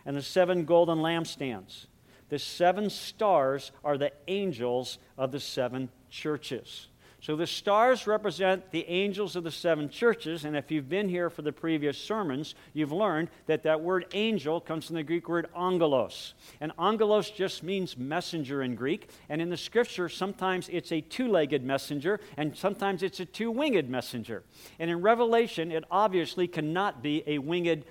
And 0.07 0.17
the 0.17 0.23
seven 0.23 0.65
golden 0.65 0.99
lampstands. 0.99 1.87
The 2.31 2.39
seven 2.39 2.89
stars 2.89 3.71
are 3.85 3.99
the 3.99 4.13
angels 4.29 4.99
of 5.19 5.31
the 5.31 5.41
seven 5.41 5.91
churches. 6.15 6.89
So 7.21 7.37
the 7.37 7.47
stars 7.47 8.07
represent 8.07 8.71
the 8.71 8.87
angels 8.87 9.35
of 9.35 9.45
the 9.45 9.51
seven 9.51 9.89
churches, 9.89 10.45
and 10.45 10.55
if 10.55 10.71
you've 10.71 10.91
been 10.91 11.09
here 11.09 11.31
for 11.31 11.41
the 11.41 11.53
previous 11.53 11.97
sermons, 11.97 12.55
you've 12.75 12.93
learned 12.93 13.31
that 13.47 13.63
that 13.63 13.81
word 13.81 14.05
angel 14.13 14.61
comes 14.61 14.87
from 14.87 14.97
the 14.97 15.03
Greek 15.03 15.27
word 15.27 15.49
angelos. 15.59 16.35
And 16.61 16.71
angelos 16.79 17.31
just 17.31 17.63
means 17.63 17.97
messenger 17.97 18.63
in 18.63 18.75
Greek, 18.75 19.09
and 19.31 19.41
in 19.41 19.49
the 19.49 19.57
scripture, 19.57 20.11
sometimes 20.11 20.69
it's 20.69 20.93
a 20.93 21.01
two 21.01 21.29
legged 21.29 21.65
messenger, 21.65 22.21
and 22.37 22.55
sometimes 22.55 23.03
it's 23.03 23.21
a 23.21 23.25
two 23.25 23.51
winged 23.51 23.89
messenger. 23.89 24.43
And 24.79 24.91
in 24.91 25.01
Revelation, 25.01 25.73
it 25.73 25.85
obviously 25.91 26.47
cannot 26.47 27.03
be 27.03 27.25
a 27.27 27.39
winged 27.39 27.87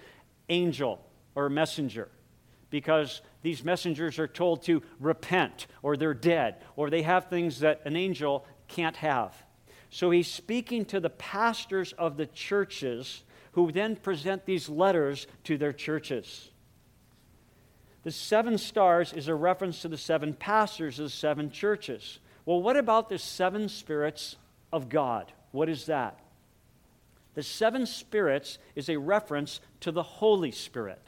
angel 0.47 1.03
or 1.33 1.49
messenger 1.49 2.07
because 2.73 3.21
these 3.43 3.63
messengers 3.63 4.17
are 4.17 4.27
told 4.27 4.63
to 4.63 4.81
repent 4.99 5.67
or 5.83 5.95
they're 5.95 6.15
dead 6.15 6.55
or 6.75 6.89
they 6.89 7.03
have 7.03 7.29
things 7.29 7.59
that 7.59 7.79
an 7.85 7.95
angel 7.95 8.47
can't 8.67 8.95
have. 8.95 9.35
So 9.91 10.09
he's 10.09 10.27
speaking 10.27 10.83
to 10.85 10.99
the 10.99 11.11
pastors 11.11 11.93
of 11.99 12.17
the 12.17 12.25
churches 12.25 13.21
who 13.51 13.71
then 13.71 13.95
present 13.95 14.47
these 14.47 14.69
letters 14.69 15.27
to 15.43 15.55
their 15.55 15.71
churches. 15.71 16.49
The 18.01 18.09
seven 18.09 18.57
stars 18.57 19.13
is 19.13 19.27
a 19.27 19.35
reference 19.35 19.83
to 19.83 19.87
the 19.87 19.95
seven 19.95 20.33
pastors 20.33 20.97
of 20.97 21.05
the 21.05 21.09
seven 21.11 21.51
churches. 21.51 22.17
Well, 22.43 22.59
what 22.59 22.75
about 22.75 23.07
the 23.07 23.19
seven 23.19 23.69
spirits 23.69 24.35
of 24.71 24.89
God? 24.89 25.31
What 25.51 25.69
is 25.69 25.85
that? 25.85 26.19
The 27.35 27.43
seven 27.43 27.85
spirits 27.85 28.57
is 28.73 28.89
a 28.89 28.97
reference 28.97 29.59
to 29.81 29.91
the 29.91 30.01
Holy 30.01 30.51
Spirit. 30.51 31.03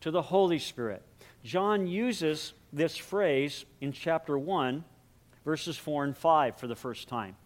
To 0.00 0.10
the 0.10 0.22
Holy 0.22 0.58
Spirit. 0.58 1.02
John 1.42 1.86
uses 1.86 2.52
this 2.72 2.96
phrase 2.96 3.64
in 3.80 3.92
chapter 3.92 4.38
1 4.38 4.84
verses 5.44 5.76
4 5.76 6.04
and 6.04 6.16
5 6.16 6.56
for 6.56 6.66
the 6.66 6.76
first 6.76 7.08
time. 7.08 7.36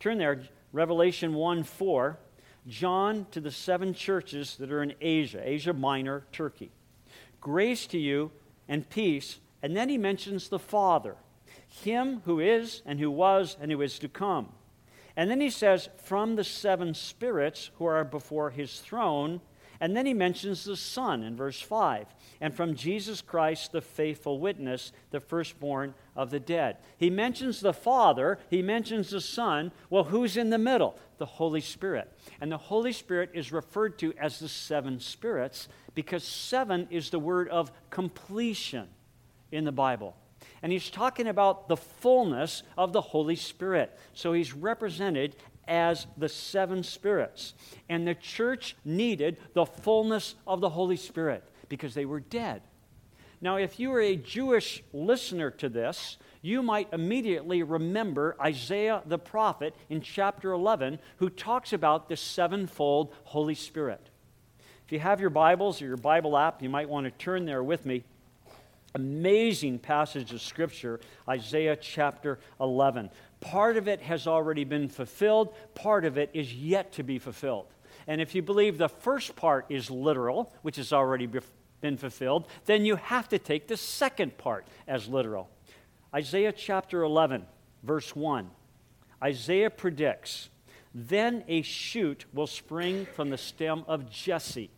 Turn 0.00 0.18
there, 0.18 0.42
Revelation 0.72 1.34
1 1.34 1.62
4. 1.62 2.18
John 2.66 3.26
to 3.30 3.40
the 3.40 3.50
seven 3.50 3.94
churches 3.94 4.56
that 4.56 4.70
are 4.70 4.82
in 4.82 4.92
Asia, 5.00 5.40
Asia 5.42 5.72
Minor, 5.72 6.26
Turkey. 6.32 6.70
Grace 7.40 7.86
to 7.86 7.98
you 7.98 8.30
and 8.68 8.88
peace. 8.90 9.38
And 9.62 9.74
then 9.74 9.88
he 9.88 9.96
mentions 9.96 10.48
the 10.48 10.58
Father, 10.58 11.16
him 11.66 12.20
who 12.26 12.40
is 12.40 12.82
and 12.84 13.00
who 13.00 13.10
was 13.10 13.56
and 13.60 13.72
who 13.72 13.80
is 13.80 13.98
to 14.00 14.08
come. 14.08 14.52
And 15.16 15.30
then 15.30 15.40
he 15.40 15.50
says, 15.50 15.88
from 15.96 16.36
the 16.36 16.44
seven 16.44 16.94
spirits 16.94 17.70
who 17.76 17.86
are 17.86 18.04
before 18.04 18.50
his 18.50 18.80
throne. 18.80 19.40
And 19.80 19.96
then 19.96 20.06
he 20.06 20.14
mentions 20.14 20.64
the 20.64 20.76
Son 20.76 21.22
in 21.22 21.36
verse 21.36 21.60
5 21.60 22.06
and 22.40 22.54
from 22.54 22.74
Jesus 22.74 23.20
Christ, 23.20 23.72
the 23.72 23.80
faithful 23.80 24.38
witness, 24.38 24.92
the 25.10 25.20
firstborn 25.20 25.94
of 26.16 26.30
the 26.30 26.40
dead. 26.40 26.78
He 26.96 27.10
mentions 27.10 27.60
the 27.60 27.72
Father, 27.72 28.38
he 28.50 28.62
mentions 28.62 29.10
the 29.10 29.20
Son. 29.20 29.72
Well, 29.90 30.04
who's 30.04 30.36
in 30.36 30.50
the 30.50 30.58
middle? 30.58 30.98
The 31.18 31.26
Holy 31.26 31.60
Spirit. 31.60 32.12
And 32.40 32.50
the 32.50 32.58
Holy 32.58 32.92
Spirit 32.92 33.30
is 33.34 33.52
referred 33.52 33.98
to 34.00 34.14
as 34.20 34.38
the 34.38 34.48
seven 34.48 35.00
spirits 35.00 35.68
because 35.94 36.22
seven 36.22 36.86
is 36.90 37.10
the 37.10 37.18
word 37.18 37.48
of 37.48 37.72
completion 37.90 38.88
in 39.50 39.64
the 39.64 39.72
Bible. 39.72 40.16
And 40.62 40.72
he's 40.72 40.90
talking 40.90 41.26
about 41.26 41.68
the 41.68 41.76
fullness 41.76 42.62
of 42.76 42.92
the 42.92 43.00
Holy 43.00 43.36
Spirit. 43.36 43.96
So 44.12 44.32
he's 44.32 44.52
represented 44.52 45.36
as 45.68 46.06
the 46.16 46.28
seven 46.28 46.82
spirits. 46.82 47.54
And 47.88 48.06
the 48.06 48.14
church 48.14 48.76
needed 48.84 49.36
the 49.52 49.66
fullness 49.66 50.34
of 50.46 50.60
the 50.60 50.70
Holy 50.70 50.96
Spirit 50.96 51.44
because 51.68 51.94
they 51.94 52.06
were 52.06 52.20
dead. 52.20 52.62
Now, 53.40 53.56
if 53.56 53.78
you 53.78 53.92
are 53.92 54.00
a 54.00 54.16
Jewish 54.16 54.82
listener 54.92 55.50
to 55.52 55.68
this, 55.68 56.16
you 56.42 56.62
might 56.62 56.92
immediately 56.92 57.62
remember 57.62 58.36
Isaiah 58.40 59.02
the 59.06 59.18
prophet 59.18 59.76
in 59.88 60.00
chapter 60.00 60.52
11, 60.52 60.98
who 61.18 61.30
talks 61.30 61.72
about 61.72 62.08
the 62.08 62.16
sevenfold 62.16 63.12
Holy 63.24 63.54
Spirit. 63.54 64.10
If 64.86 64.92
you 64.92 64.98
have 64.98 65.20
your 65.20 65.30
Bibles 65.30 65.82
or 65.82 65.86
your 65.86 65.96
Bible 65.96 66.36
app, 66.36 66.62
you 66.62 66.68
might 66.68 66.88
want 66.88 67.04
to 67.04 67.10
turn 67.10 67.44
there 67.44 67.62
with 67.62 67.84
me. 67.86 68.04
Amazing 68.94 69.80
passage 69.80 70.32
of 70.32 70.40
Scripture, 70.40 70.98
Isaiah 71.28 71.76
chapter 71.76 72.38
11. 72.58 73.10
Part 73.40 73.76
of 73.76 73.86
it 73.86 74.02
has 74.02 74.26
already 74.26 74.64
been 74.64 74.88
fulfilled, 74.88 75.54
part 75.74 76.04
of 76.04 76.18
it 76.18 76.30
is 76.32 76.52
yet 76.54 76.92
to 76.92 77.02
be 77.02 77.18
fulfilled. 77.18 77.66
And 78.06 78.20
if 78.20 78.34
you 78.34 78.42
believe 78.42 78.78
the 78.78 78.88
first 78.88 79.36
part 79.36 79.66
is 79.68 79.90
literal, 79.90 80.52
which 80.62 80.76
has 80.76 80.92
already 80.92 81.28
been 81.80 81.96
fulfilled, 81.96 82.48
then 82.66 82.84
you 82.84 82.96
have 82.96 83.28
to 83.28 83.38
take 83.38 83.68
the 83.68 83.76
second 83.76 84.38
part 84.38 84.66
as 84.86 85.08
literal. 85.08 85.50
Isaiah 86.14 86.52
chapter 86.52 87.02
11, 87.02 87.46
verse 87.82 88.16
1. 88.16 88.50
Isaiah 89.22 89.70
predicts, 89.70 90.48
Then 90.94 91.44
a 91.48 91.62
shoot 91.62 92.24
will 92.32 92.46
spring 92.46 93.06
from 93.14 93.30
the 93.30 93.38
stem 93.38 93.84
of 93.86 94.10
Jesse. 94.10 94.70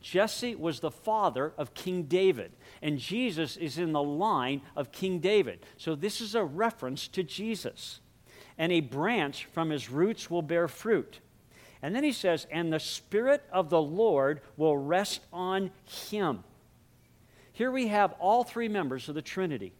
Jesse 0.00 0.54
was 0.54 0.78
the 0.78 0.90
father 0.90 1.52
of 1.58 1.74
King 1.74 2.04
David, 2.04 2.52
and 2.80 2.98
Jesus 2.98 3.56
is 3.56 3.78
in 3.78 3.92
the 3.92 4.02
line 4.02 4.62
of 4.76 4.92
King 4.92 5.18
David. 5.18 5.66
So 5.76 5.96
this 5.96 6.20
is 6.20 6.34
a 6.36 6.44
reference 6.44 7.08
to 7.08 7.24
Jesus. 7.24 8.00
And 8.58 8.72
a 8.72 8.80
branch 8.80 9.46
from 9.52 9.70
his 9.70 9.90
roots 9.90 10.30
will 10.30 10.42
bear 10.42 10.68
fruit. 10.68 11.20
And 11.82 11.94
then 11.94 12.04
he 12.04 12.12
says, 12.12 12.46
And 12.50 12.72
the 12.72 12.80
Spirit 12.80 13.42
of 13.52 13.70
the 13.70 13.80
Lord 13.80 14.40
will 14.56 14.76
rest 14.76 15.20
on 15.32 15.70
him. 15.84 16.42
Here 17.52 17.70
we 17.70 17.88
have 17.88 18.12
all 18.18 18.44
three 18.44 18.68
members 18.68 19.08
of 19.08 19.14
the 19.14 19.22
Trinity. 19.22 19.72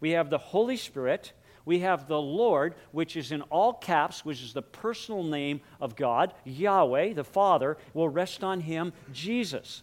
We 0.00 0.10
have 0.10 0.30
the 0.30 0.38
Holy 0.38 0.76
Spirit, 0.76 1.32
we 1.64 1.80
have 1.80 2.08
the 2.08 2.20
Lord, 2.20 2.76
which 2.92 3.16
is 3.16 3.30
in 3.32 3.42
all 3.42 3.74
caps, 3.74 4.24
which 4.24 4.42
is 4.42 4.54
the 4.54 4.62
personal 4.62 5.22
name 5.22 5.60
of 5.80 5.96
God. 5.96 6.32
Yahweh, 6.44 7.12
the 7.12 7.24
Father, 7.24 7.76
will 7.92 8.08
rest 8.08 8.42
on 8.42 8.60
him, 8.60 8.94
Jesus. 9.12 9.82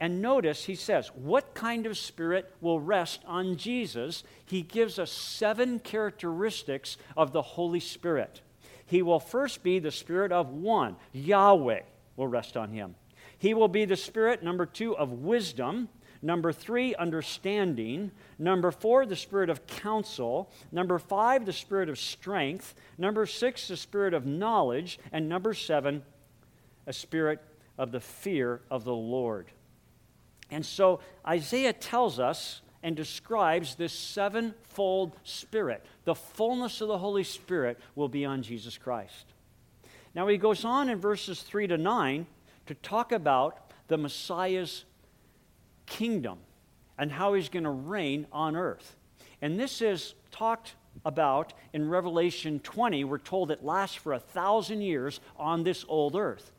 And 0.00 0.22
notice 0.22 0.64
he 0.64 0.74
says, 0.74 1.10
what 1.14 1.54
kind 1.54 1.84
of 1.84 1.98
spirit 1.98 2.50
will 2.62 2.80
rest 2.80 3.22
on 3.26 3.56
Jesus? 3.56 4.24
He 4.46 4.62
gives 4.62 4.98
us 4.98 5.12
seven 5.12 5.78
characteristics 5.78 6.96
of 7.18 7.32
the 7.32 7.42
Holy 7.42 7.80
Spirit. 7.80 8.40
He 8.86 9.02
will 9.02 9.20
first 9.20 9.62
be 9.62 9.78
the 9.78 9.90
spirit 9.90 10.32
of 10.32 10.48
one, 10.48 10.96
Yahweh 11.12 11.80
will 12.16 12.26
rest 12.26 12.56
on 12.56 12.70
him. 12.70 12.94
He 13.38 13.54
will 13.54 13.68
be 13.68 13.84
the 13.84 13.96
spirit, 13.96 14.42
number 14.42 14.66
two, 14.66 14.96
of 14.96 15.12
wisdom. 15.12 15.88
Number 16.22 16.52
three, 16.52 16.94
understanding. 16.94 18.10
Number 18.38 18.70
four, 18.70 19.06
the 19.06 19.16
spirit 19.16 19.48
of 19.48 19.66
counsel. 19.66 20.50
Number 20.72 20.98
five, 20.98 21.46
the 21.46 21.52
spirit 21.52 21.88
of 21.88 21.98
strength. 21.98 22.74
Number 22.98 23.24
six, 23.26 23.68
the 23.68 23.76
spirit 23.76 24.12
of 24.12 24.26
knowledge. 24.26 24.98
And 25.12 25.28
number 25.28 25.54
seven, 25.54 26.02
a 26.86 26.92
spirit 26.92 27.40
of 27.78 27.92
the 27.92 28.00
fear 28.00 28.60
of 28.70 28.84
the 28.84 28.94
Lord. 28.94 29.46
And 30.50 30.64
so 30.64 31.00
Isaiah 31.26 31.72
tells 31.72 32.18
us 32.18 32.62
and 32.82 32.96
describes 32.96 33.74
this 33.74 33.92
sevenfold 33.92 35.14
spirit. 35.22 35.84
The 36.04 36.14
fullness 36.14 36.80
of 36.80 36.88
the 36.88 36.98
Holy 36.98 37.24
Spirit 37.24 37.78
will 37.94 38.08
be 38.08 38.24
on 38.24 38.42
Jesus 38.42 38.78
Christ. 38.78 39.26
Now 40.14 40.26
he 40.26 40.38
goes 40.38 40.64
on 40.64 40.88
in 40.88 40.98
verses 40.98 41.42
3 41.42 41.68
to 41.68 41.78
9 41.78 42.26
to 42.66 42.74
talk 42.76 43.12
about 43.12 43.70
the 43.88 43.98
Messiah's 43.98 44.84
kingdom 45.86 46.38
and 46.98 47.12
how 47.12 47.34
he's 47.34 47.48
going 47.48 47.64
to 47.64 47.70
reign 47.70 48.26
on 48.32 48.56
earth. 48.56 48.96
And 49.42 49.58
this 49.58 49.82
is 49.82 50.14
talked 50.30 50.74
about 51.04 51.52
in 51.72 51.88
Revelation 51.88 52.60
20. 52.60 53.04
We're 53.04 53.18
told 53.18 53.50
it 53.50 53.64
lasts 53.64 53.96
for 53.96 54.12
a 54.12 54.18
thousand 54.18 54.82
years 54.82 55.20
on 55.36 55.62
this 55.62 55.84
old 55.88 56.16
earth. 56.16 56.52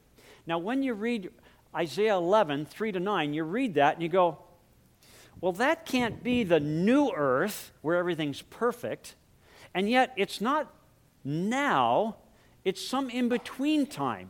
Now, 0.48 0.58
when 0.58 0.82
you 0.82 0.94
read 0.94 1.30
Isaiah 1.76 2.16
11, 2.16 2.66
3 2.66 2.92
to 2.92 3.00
9, 3.00 3.34
you 3.34 3.44
read 3.44 3.76
that 3.76 3.94
and 3.96 4.04
you 4.04 4.10
go, 4.10 4.40
well, 5.40 5.54
that 5.54 5.86
can't 5.86 6.24
be 6.24 6.44
the 6.44 6.60
new 6.60 7.12
earth 7.16 7.72
where 7.82 7.98
everything's 7.98 8.42
perfect. 8.42 9.16
And 9.74 9.90
yet, 9.90 10.14
it's 10.18 10.42
not 10.42 10.74
now, 11.24 12.18
it's 12.64 12.86
some 12.86 13.10
in 13.10 13.30
between 13.30 13.88
time. 13.88 14.30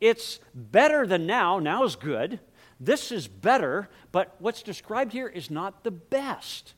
It's 0.00 0.40
better 0.54 1.06
than 1.06 1.26
now. 1.26 1.58
Now 1.58 1.84
is 1.84 1.96
good. 1.96 2.40
This 2.78 3.12
is 3.12 3.28
better, 3.28 3.88
but 4.10 4.34
what's 4.38 4.62
described 4.62 5.12
here 5.12 5.28
is 5.28 5.50
not 5.50 5.84
the 5.84 5.90
best. 5.90 6.74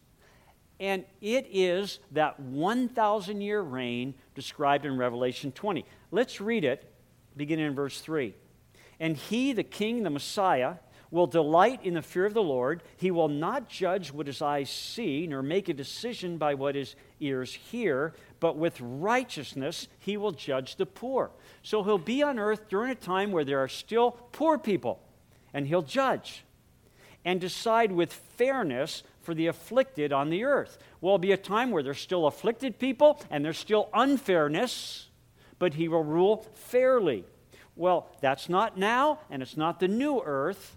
And 0.78 1.04
it 1.20 1.46
is 1.50 1.98
that 2.12 2.38
1,000 2.38 3.40
year 3.40 3.62
reign 3.62 4.14
described 4.34 4.84
in 4.84 4.96
Revelation 4.96 5.52
20. 5.52 5.84
Let's 6.10 6.40
read 6.40 6.64
it 6.64 6.90
beginning 7.36 7.66
in 7.66 7.74
verse 7.74 8.00
3. 8.00 8.34
And 9.00 9.16
he, 9.16 9.52
the 9.52 9.62
king, 9.62 10.02
the 10.02 10.10
Messiah, 10.10 10.76
will 11.10 11.26
delight 11.28 11.80
in 11.84 11.94
the 11.94 12.02
fear 12.02 12.26
of 12.26 12.34
the 12.34 12.42
Lord. 12.42 12.82
He 12.96 13.12
will 13.12 13.28
not 13.28 13.68
judge 13.68 14.12
what 14.12 14.26
his 14.26 14.42
eyes 14.42 14.68
see, 14.68 15.26
nor 15.28 15.42
make 15.42 15.68
a 15.68 15.74
decision 15.74 16.38
by 16.38 16.54
what 16.54 16.74
his 16.74 16.96
ears 17.20 17.54
hear, 17.54 18.14
but 18.40 18.56
with 18.56 18.80
righteousness 18.80 19.86
he 20.00 20.16
will 20.16 20.32
judge 20.32 20.74
the 20.74 20.86
poor. 20.86 21.30
So 21.62 21.84
he'll 21.84 21.98
be 21.98 22.22
on 22.22 22.38
earth 22.38 22.68
during 22.68 22.90
a 22.90 22.96
time 22.96 23.30
where 23.30 23.44
there 23.44 23.62
are 23.62 23.68
still 23.68 24.12
poor 24.32 24.58
people 24.58 25.00
and 25.52 25.68
he'll 25.68 25.82
judge 25.82 26.44
and 27.24 27.40
decide 27.40 27.92
with 27.92 28.12
fairness 28.12 29.02
for 29.22 29.34
the 29.34 29.46
afflicted 29.46 30.12
on 30.12 30.30
the 30.30 30.44
earth. 30.44 30.78
Will 31.00 31.18
be 31.18 31.32
a 31.32 31.36
time 31.36 31.70
where 31.70 31.82
there's 31.82 32.00
still 32.00 32.26
afflicted 32.26 32.78
people 32.78 33.22
and 33.30 33.44
there's 33.44 33.56
still 33.56 33.88
unfairness, 33.94 35.08
but 35.58 35.74
he 35.74 35.88
will 35.88 36.02
rule 36.02 36.44
fairly. 36.54 37.24
Well, 37.76 38.08
that's 38.20 38.48
not 38.48 38.78
now, 38.78 39.20
and 39.30 39.42
it's 39.42 39.56
not 39.56 39.80
the 39.80 39.88
new 39.88 40.20
earth. 40.24 40.76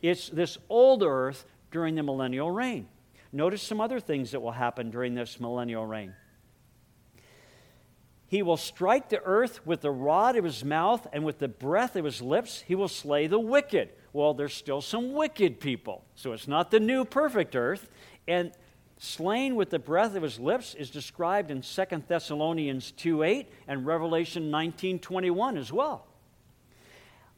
It's 0.00 0.28
this 0.28 0.58
old 0.68 1.02
earth 1.02 1.44
during 1.70 1.94
the 1.94 2.02
millennial 2.02 2.50
reign. 2.50 2.88
Notice 3.32 3.62
some 3.62 3.80
other 3.80 3.98
things 3.98 4.32
that 4.32 4.40
will 4.40 4.52
happen 4.52 4.90
during 4.90 5.14
this 5.14 5.40
millennial 5.40 5.86
reign. 5.86 6.14
He 8.26 8.42
will 8.42 8.56
strike 8.56 9.08
the 9.08 9.22
earth 9.24 9.66
with 9.66 9.82
the 9.82 9.90
rod 9.90 10.36
of 10.36 10.44
his 10.44 10.64
mouth, 10.64 11.06
and 11.12 11.24
with 11.24 11.38
the 11.38 11.48
breath 11.48 11.96
of 11.96 12.04
his 12.04 12.22
lips, 12.22 12.62
he 12.66 12.74
will 12.74 12.88
slay 12.88 13.26
the 13.26 13.38
wicked. 13.38 13.90
Well, 14.12 14.34
there's 14.34 14.54
still 14.54 14.80
some 14.80 15.12
wicked 15.12 15.60
people. 15.60 16.04
So 16.14 16.32
it's 16.32 16.48
not 16.48 16.70
the 16.70 16.80
new 16.80 17.04
perfect 17.04 17.56
earth. 17.56 17.90
And 18.28 18.52
slain 18.98 19.56
with 19.56 19.70
the 19.70 19.78
breath 19.78 20.14
of 20.14 20.22
his 20.22 20.38
lips 20.38 20.74
is 20.74 20.90
described 20.90 21.50
in 21.50 21.62
2 21.62 21.84
Thessalonians 22.06 22.92
2 22.92 23.22
8 23.22 23.50
and 23.66 23.84
Revelation 23.84 24.50
19 24.50 24.98
21 24.98 25.56
as 25.56 25.72
well. 25.72 26.06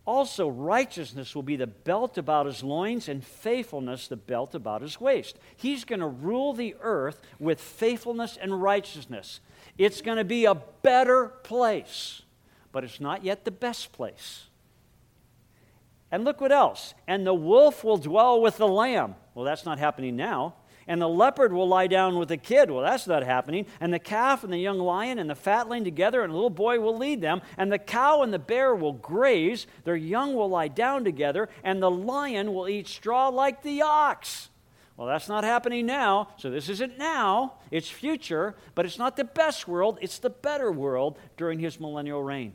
Also, 0.07 0.49
righteousness 0.49 1.35
will 1.35 1.43
be 1.43 1.57
the 1.57 1.67
belt 1.67 2.19
about 2.19 2.45
his 2.45 2.63
loins, 2.63 3.09
and 3.09 3.25
faithfulness 3.25 4.07
the 4.07 4.17
belt 4.17 4.55
about 4.55 4.83
his 4.83 5.01
waist. 5.01 5.39
He's 5.57 5.85
going 5.85 6.01
to 6.01 6.07
rule 6.07 6.53
the 6.53 6.77
earth 6.81 7.23
with 7.39 7.59
faithfulness 7.61 8.37
and 8.41 8.61
righteousness. 8.63 9.41
It's 9.79 10.03
going 10.03 10.19
to 10.19 10.25
be 10.25 10.45
a 10.45 10.55
better 10.55 11.29
place, 11.29 12.23
but 12.71 12.85
it's 12.85 13.01
not 13.01 13.25
yet 13.25 13.47
the 13.47 13.51
best 13.51 13.93
place. 13.93 14.45
And 16.11 16.23
look 16.25 16.41
what 16.41 16.53
else. 16.53 16.95
And 17.09 17.27
the 17.27 17.35
wolf 17.35 17.83
will 17.83 17.97
dwell 17.97 18.41
with 18.43 18.59
the 18.59 18.69
lamb. 18.69 19.15
Well, 19.35 19.47
that's 19.47 19.65
not 19.65 19.79
happening 19.79 20.17
now. 20.17 20.55
And 20.87 21.01
the 21.01 21.09
leopard 21.09 21.53
will 21.53 21.69
lie 21.69 21.87
down 21.87 22.19
with 22.19 22.29
the 22.29 22.37
kid. 22.37 22.71
Well, 22.71 22.83
that's 22.83 23.07
not 23.07 23.25
happening. 23.25 23.67
And 23.81 23.93
the 23.93 23.99
calf 23.99 24.45
and 24.45 24.53
the 24.53 24.59
young 24.59 24.79
lion 24.79 25.19
and 25.19 25.29
the 25.31 25.35
fatling 25.35 25.85
together, 25.85 26.23
and 26.23 26.31
a 26.31 26.35
little 26.35 26.51
boy 26.51 26.81
will 26.81 26.97
lead 26.97 27.21
them. 27.21 27.43
And 27.57 27.73
the 27.73 27.79
cow 27.79 28.23
and 28.23 28.33
the 28.33 28.39
bear 28.39 28.75
will 28.75 28.93
graze. 28.93 29.67
Their 29.85 29.97
young 29.97 30.35
will 30.35 30.49
lie 30.49 30.69
down 30.69 31.05
together. 31.05 31.49
And 31.63 31.83
the 31.83 31.91
lion 31.91 32.53
will 32.55 32.69
eat 32.69 32.89
straw 32.89 33.29
like 33.29 33.63
the 33.63 33.83
ox. 33.83 34.51
Well, 34.97 35.09
that's 35.09 35.29
not 35.29 35.43
happening 35.43 35.87
now, 35.87 36.29
so 36.37 36.51
this 36.51 36.69
isn't 36.69 36.99
now, 36.99 37.55
it's 37.73 37.91
future, 37.91 38.55
but 38.77 38.87
it's 38.87 38.99
not 38.99 39.17
the 39.17 39.25
best 39.25 39.67
world, 39.67 39.99
it's 40.01 40.19
the 40.19 40.31
better 40.31 40.71
world 40.71 41.19
during 41.37 41.59
his 41.59 41.81
millennial 41.81 42.23
reign. 42.23 42.55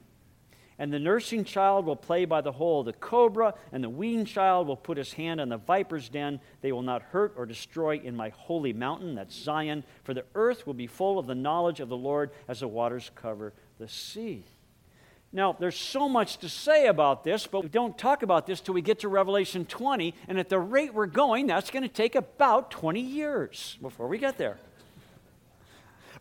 And 0.80 0.94
the 0.94 1.00
nursing 1.00 1.44
child 1.44 1.86
will 1.86 1.98
play 1.98 2.24
by 2.24 2.40
the 2.40 2.54
hole 2.54 2.80
of 2.80 2.86
the 2.86 2.94
cobra, 2.94 3.54
and 3.74 3.84
the 3.84 3.90
weaned 3.90 4.28
child 4.28 4.66
will 4.66 4.78
put 4.78 4.98
his 4.98 5.12
hand 5.12 5.42
on 5.42 5.50
the 5.50 5.58
viper's 5.58 6.08
den. 6.08 6.40
They 6.62 6.72
will 6.72 6.82
not 6.82 7.02
hurt 7.02 7.34
or 7.36 7.46
destroy 7.46 8.00
in 8.02 8.16
my 8.16 8.30
holy 8.30 8.72
mountain, 8.72 9.16
that's 9.16 9.36
Zion, 9.36 9.84
for 10.04 10.14
the 10.14 10.24
earth 10.36 10.66
will 10.66 10.74
be 10.74 10.88
full 10.88 11.20
of 11.20 11.28
the 11.28 11.36
knowledge 11.36 11.82
of 11.82 11.90
the 11.90 11.98
Lord 11.98 12.32
as 12.48 12.62
the 12.62 12.68
waters 12.68 13.12
cover 13.14 13.54
the 13.78 13.90
sea. 13.90 14.46
Now, 15.32 15.56
there's 15.60 15.78
so 15.78 16.10
much 16.10 16.38
to 16.38 16.50
say 16.50 16.88
about 16.88 17.24
this, 17.24 17.46
but 17.46 17.62
we 17.62 17.70
don't 17.70 17.98
talk 17.98 18.24
about 18.24 18.48
this 18.48 18.62
till 18.62 18.74
we 18.74 18.82
get 18.82 19.00
to 19.00 19.10
Revelation 19.10 19.66
20. 19.66 20.16
And 20.28 20.40
at 20.40 20.50
the 20.50 20.60
rate 20.60 20.94
we're 20.94 21.06
going, 21.06 21.46
that's 21.46 21.70
going 21.70 21.84
to 21.84 21.90
take 21.90 22.16
about 22.16 22.72
20 22.72 23.00
years 23.00 23.78
before 23.82 24.08
we 24.08 24.18
get 24.18 24.38
there. 24.38 24.58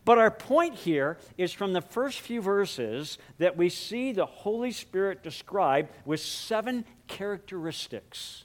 But 0.08 0.16
our 0.16 0.30
point 0.30 0.74
here 0.74 1.18
is 1.36 1.52
from 1.52 1.74
the 1.74 1.82
first 1.82 2.20
few 2.20 2.40
verses 2.40 3.18
that 3.36 3.58
we 3.58 3.68
see 3.68 4.10
the 4.10 4.24
Holy 4.24 4.72
Spirit 4.72 5.22
described 5.22 5.90
with 6.06 6.20
seven 6.20 6.86
characteristics. 7.08 8.44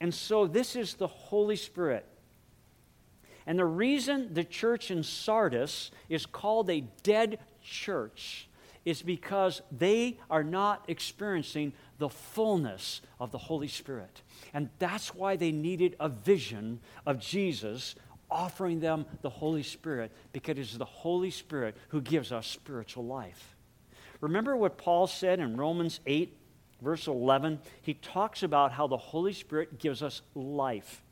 And 0.00 0.12
so 0.12 0.48
this 0.48 0.74
is 0.74 0.94
the 0.94 1.06
Holy 1.06 1.54
Spirit. 1.54 2.04
And 3.46 3.56
the 3.56 3.64
reason 3.64 4.34
the 4.34 4.42
church 4.42 4.90
in 4.90 5.04
Sardis 5.04 5.92
is 6.08 6.26
called 6.26 6.68
a 6.68 6.80
dead 7.04 7.38
church 7.62 8.48
is 8.84 9.00
because 9.00 9.62
they 9.70 10.18
are 10.28 10.42
not 10.42 10.84
experiencing 10.88 11.72
the 11.98 12.08
fullness 12.08 13.00
of 13.20 13.30
the 13.30 13.38
Holy 13.38 13.68
Spirit. 13.68 14.22
And 14.52 14.70
that's 14.80 15.14
why 15.14 15.36
they 15.36 15.52
needed 15.52 15.94
a 16.00 16.08
vision 16.08 16.80
of 17.06 17.20
Jesus 17.20 17.94
offering 18.34 18.80
them 18.80 19.06
the 19.22 19.30
Holy 19.30 19.62
Spirit, 19.62 20.12
because 20.32 20.58
it's 20.58 20.76
the 20.76 20.84
Holy 20.84 21.30
Spirit 21.30 21.76
who 21.88 22.02
gives 22.02 22.32
us 22.32 22.46
spiritual 22.46 23.06
life. 23.06 23.56
Remember 24.20 24.56
what 24.56 24.76
Paul 24.76 25.06
said 25.06 25.38
in 25.38 25.56
Romans 25.56 26.00
8, 26.04 26.36
verse 26.82 27.06
11? 27.06 27.60
He 27.82 27.94
talks 27.94 28.42
about 28.42 28.72
how 28.72 28.86
the 28.86 28.96
Holy 28.96 29.32
Spirit 29.32 29.78
gives 29.78 30.02
us 30.02 30.20
life. 30.34 31.02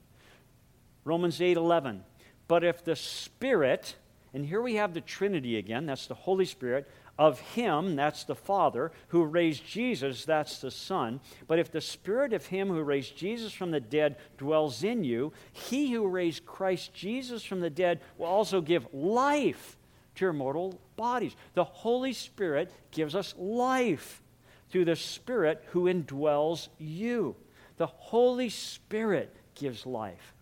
Romans 1.04 1.40
8, 1.40 1.56
11. 1.56 2.04
But 2.48 2.64
if 2.64 2.84
the 2.84 2.96
Spirit, 2.96 3.96
and 4.34 4.44
here 4.44 4.60
we 4.60 4.74
have 4.74 4.92
the 4.92 5.00
Trinity 5.00 5.56
again, 5.56 5.86
that's 5.86 6.06
the 6.06 6.14
Holy 6.14 6.44
Spirit, 6.44 6.90
of 7.18 7.40
him, 7.40 7.94
that's 7.94 8.24
the 8.24 8.34
Father, 8.34 8.90
who 9.08 9.24
raised 9.24 9.66
Jesus, 9.66 10.24
that's 10.24 10.60
the 10.60 10.70
Son. 10.70 11.20
But 11.46 11.58
if 11.58 11.70
the 11.70 11.80
Spirit 11.80 12.32
of 12.32 12.46
him 12.46 12.68
who 12.68 12.82
raised 12.82 13.16
Jesus 13.16 13.52
from 13.52 13.70
the 13.70 13.80
dead 13.80 14.16
dwells 14.38 14.82
in 14.82 15.04
you, 15.04 15.32
he 15.52 15.92
who 15.92 16.06
raised 16.08 16.46
Christ 16.46 16.94
Jesus 16.94 17.44
from 17.44 17.60
the 17.60 17.70
dead 17.70 18.00
will 18.18 18.26
also 18.26 18.60
give 18.60 18.86
life 18.92 19.76
to 20.14 20.24
your 20.24 20.32
mortal 20.32 20.80
bodies. 20.96 21.36
The 21.54 21.64
Holy 21.64 22.12
Spirit 22.12 22.70
gives 22.90 23.14
us 23.14 23.34
life 23.38 24.22
through 24.70 24.86
the 24.86 24.96
Spirit 24.96 25.62
who 25.68 25.84
indwells 25.84 26.68
you. 26.78 27.36
The 27.76 27.86
Holy 27.86 28.48
Spirit 28.48 29.34
gives 29.54 29.86
life. 29.86 30.34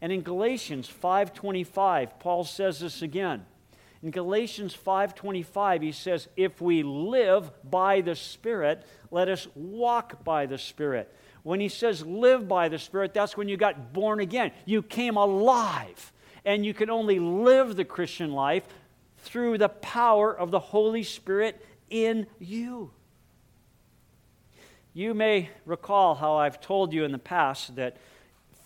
And 0.00 0.12
in 0.12 0.22
Galatians 0.22 0.88
5:25, 0.88 2.18
Paul 2.20 2.44
says 2.44 2.80
this 2.80 3.02
again. 3.02 3.46
In 4.06 4.12
Galatians 4.12 4.72
5:25 4.72 5.82
he 5.82 5.90
says, 5.90 6.28
"If 6.36 6.60
we 6.60 6.84
live 6.84 7.50
by 7.68 8.02
the 8.02 8.14
Spirit, 8.14 8.84
let 9.10 9.28
us 9.28 9.48
walk 9.56 10.22
by 10.22 10.46
the 10.46 10.58
Spirit." 10.58 11.12
when 11.42 11.60
he 11.60 11.68
says 11.68 12.04
live 12.04 12.48
by 12.48 12.68
the 12.68 12.78
Spirit, 12.78 13.14
that's 13.14 13.36
when 13.36 13.48
you 13.48 13.56
got 13.56 13.92
born 13.92 14.18
again. 14.18 14.50
You 14.64 14.82
came 14.82 15.16
alive. 15.16 16.12
And 16.44 16.66
you 16.66 16.74
can 16.74 16.90
only 16.90 17.20
live 17.20 17.76
the 17.76 17.84
Christian 17.84 18.32
life 18.32 18.66
through 19.18 19.58
the 19.58 19.68
power 19.68 20.36
of 20.36 20.50
the 20.50 20.58
Holy 20.58 21.04
Spirit 21.04 21.64
in 21.88 22.26
you. 22.40 22.90
You 24.92 25.14
may 25.14 25.50
recall 25.64 26.16
how 26.16 26.34
I've 26.34 26.60
told 26.60 26.92
you 26.92 27.04
in 27.04 27.12
the 27.12 27.18
past 27.18 27.76
that 27.76 27.96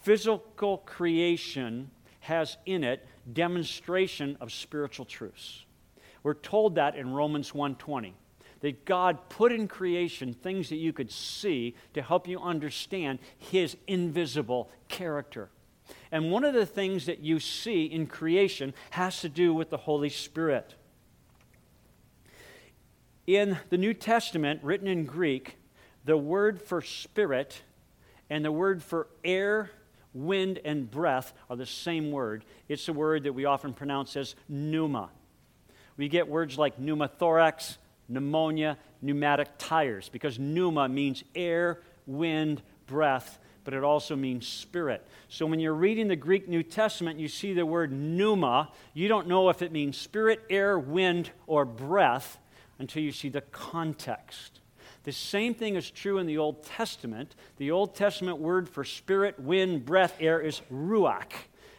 physical 0.00 0.78
creation 0.78 1.90
has 2.20 2.56
in 2.66 2.84
it 2.84 3.06
demonstration 3.32 4.36
of 4.40 4.52
spiritual 4.52 5.04
truths. 5.04 5.64
We're 6.22 6.34
told 6.34 6.74
that 6.74 6.96
in 6.96 7.12
Romans 7.12 7.52
1:20 7.52 8.14
that 8.60 8.84
God 8.84 9.28
put 9.30 9.52
in 9.52 9.66
creation 9.66 10.34
things 10.34 10.68
that 10.68 10.76
you 10.76 10.92
could 10.92 11.10
see 11.10 11.74
to 11.94 12.02
help 12.02 12.28
you 12.28 12.38
understand 12.38 13.18
his 13.38 13.76
invisible 13.86 14.70
character. 14.88 15.50
And 16.12 16.30
one 16.30 16.44
of 16.44 16.54
the 16.54 16.66
things 16.66 17.06
that 17.06 17.20
you 17.20 17.40
see 17.40 17.86
in 17.86 18.06
creation 18.06 18.74
has 18.90 19.20
to 19.22 19.28
do 19.28 19.54
with 19.54 19.70
the 19.70 19.78
Holy 19.78 20.10
Spirit. 20.10 20.74
In 23.26 23.58
the 23.70 23.78
New 23.78 23.94
Testament, 23.94 24.62
written 24.62 24.86
in 24.86 25.04
Greek, 25.04 25.56
the 26.04 26.16
word 26.16 26.60
for 26.60 26.82
spirit 26.82 27.62
and 28.28 28.44
the 28.44 28.52
word 28.52 28.82
for 28.82 29.08
air, 29.24 29.70
wind, 30.14 30.60
and 30.64 30.90
breath 30.90 31.32
are 31.48 31.56
the 31.56 31.66
same 31.66 32.10
word. 32.10 32.44
It's 32.68 32.88
a 32.88 32.92
word 32.92 33.24
that 33.24 33.32
we 33.32 33.44
often 33.44 33.72
pronounce 33.72 34.16
as 34.16 34.34
pneuma. 34.48 35.10
We 35.96 36.08
get 36.08 36.28
words 36.28 36.58
like 36.58 36.80
pneumothorax, 36.80 37.76
pneumonia, 38.08 38.78
pneumatic 39.02 39.48
tires, 39.58 40.08
because 40.08 40.38
pneuma 40.38 40.88
means 40.88 41.22
air, 41.34 41.80
wind, 42.06 42.62
breath, 42.86 43.38
but 43.64 43.74
it 43.74 43.84
also 43.84 44.16
means 44.16 44.48
spirit. 44.48 45.06
So 45.28 45.46
when 45.46 45.60
you're 45.60 45.74
reading 45.74 46.08
the 46.08 46.16
Greek 46.16 46.48
New 46.48 46.62
Testament, 46.62 47.20
you 47.20 47.28
see 47.28 47.52
the 47.52 47.66
word 47.66 47.92
pneuma. 47.92 48.72
You 48.94 49.08
don't 49.08 49.28
know 49.28 49.48
if 49.50 49.62
it 49.62 49.70
means 49.70 49.96
spirit, 49.96 50.40
air, 50.48 50.78
wind, 50.78 51.30
or 51.46 51.64
breath 51.64 52.38
until 52.78 53.02
you 53.02 53.12
see 53.12 53.28
the 53.28 53.42
context. 53.42 54.60
The 55.04 55.12
same 55.12 55.54
thing 55.54 55.76
is 55.76 55.90
true 55.90 56.18
in 56.18 56.26
the 56.26 56.38
Old 56.38 56.62
Testament. 56.62 57.34
The 57.56 57.70
Old 57.70 57.94
Testament 57.94 58.38
word 58.38 58.68
for 58.68 58.84
spirit, 58.84 59.40
wind, 59.40 59.84
breath, 59.84 60.16
air 60.20 60.40
is 60.40 60.60
ruach. 60.70 61.32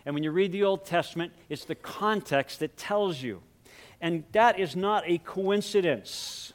And 0.05 0.15
when 0.15 0.23
you 0.23 0.31
read 0.31 0.51
the 0.51 0.63
Old 0.63 0.85
Testament, 0.85 1.31
it's 1.47 1.65
the 1.65 1.75
context 1.75 2.59
that 2.59 2.77
tells 2.77 3.21
you. 3.21 3.41
And 3.99 4.23
that 4.31 4.59
is 4.59 4.75
not 4.75 5.03
a 5.05 5.19
coincidence 5.19 6.53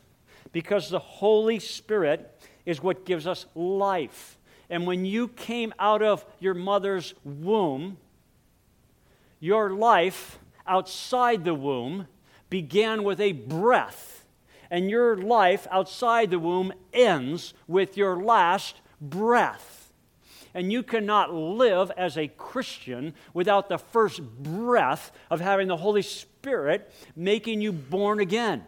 because 0.52 0.90
the 0.90 0.98
Holy 0.98 1.61
Spirit 1.61 2.42
is 2.64 2.83
what 2.83 3.07
gives 3.07 3.26
us 3.26 3.46
life. 3.55 4.37
And 4.68 4.87
when 4.87 5.05
you 5.05 5.29
came 5.29 5.72
out 5.79 6.02
of 6.02 6.26
your 6.40 6.55
mother's 6.55 7.14
womb, 7.24 7.98
your 9.38 9.70
life 9.70 10.40
outside 10.66 11.44
the 11.44 11.55
womb 11.55 12.09
began 12.50 13.05
with 13.05 13.20
a 13.20 13.33
breath, 13.33 14.24
and 14.70 14.90
your 14.90 15.16
life 15.16 15.66
outside 15.70 16.31
the 16.31 16.38
womb 16.38 16.72
ends 16.92 17.55
with 17.66 17.96
your 17.96 18.16
last 18.22 18.81
breath 19.00 19.87
and 20.57 20.72
you 20.72 20.83
cannot 20.83 21.35
live 21.35 21.92
as 21.98 22.16
a 22.16 22.29
Christian 22.29 23.12
without 23.35 23.68
the 23.68 23.76
first 23.76 24.22
breath 24.22 25.12
of 25.31 25.38
having 25.38 25.68
the 25.68 25.76
Holy 25.76 26.00
Spirit 26.00 26.90
making 27.14 27.61
you 27.61 27.72
born 27.72 28.20
again. 28.20 28.64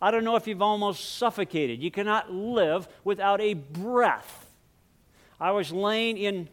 I 0.00 0.12
don't 0.12 0.22
know 0.22 0.36
if 0.36 0.46
you've 0.46 0.62
almost 0.62 1.16
suffocated. 1.16 1.82
You 1.82 1.90
cannot 1.90 2.32
live 2.32 2.86
without 3.02 3.40
a 3.40 3.54
breath. 3.54 4.48
I 5.40 5.50
was 5.50 5.72
laying 5.72 6.18
in 6.18 6.48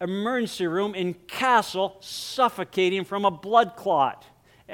emergency 0.00 0.66
room 0.66 0.96
in 0.96 1.14
Castle 1.14 1.96
suffocating 2.00 3.04
from 3.04 3.24
a 3.24 3.30
blood 3.30 3.76
clot. 3.76 4.24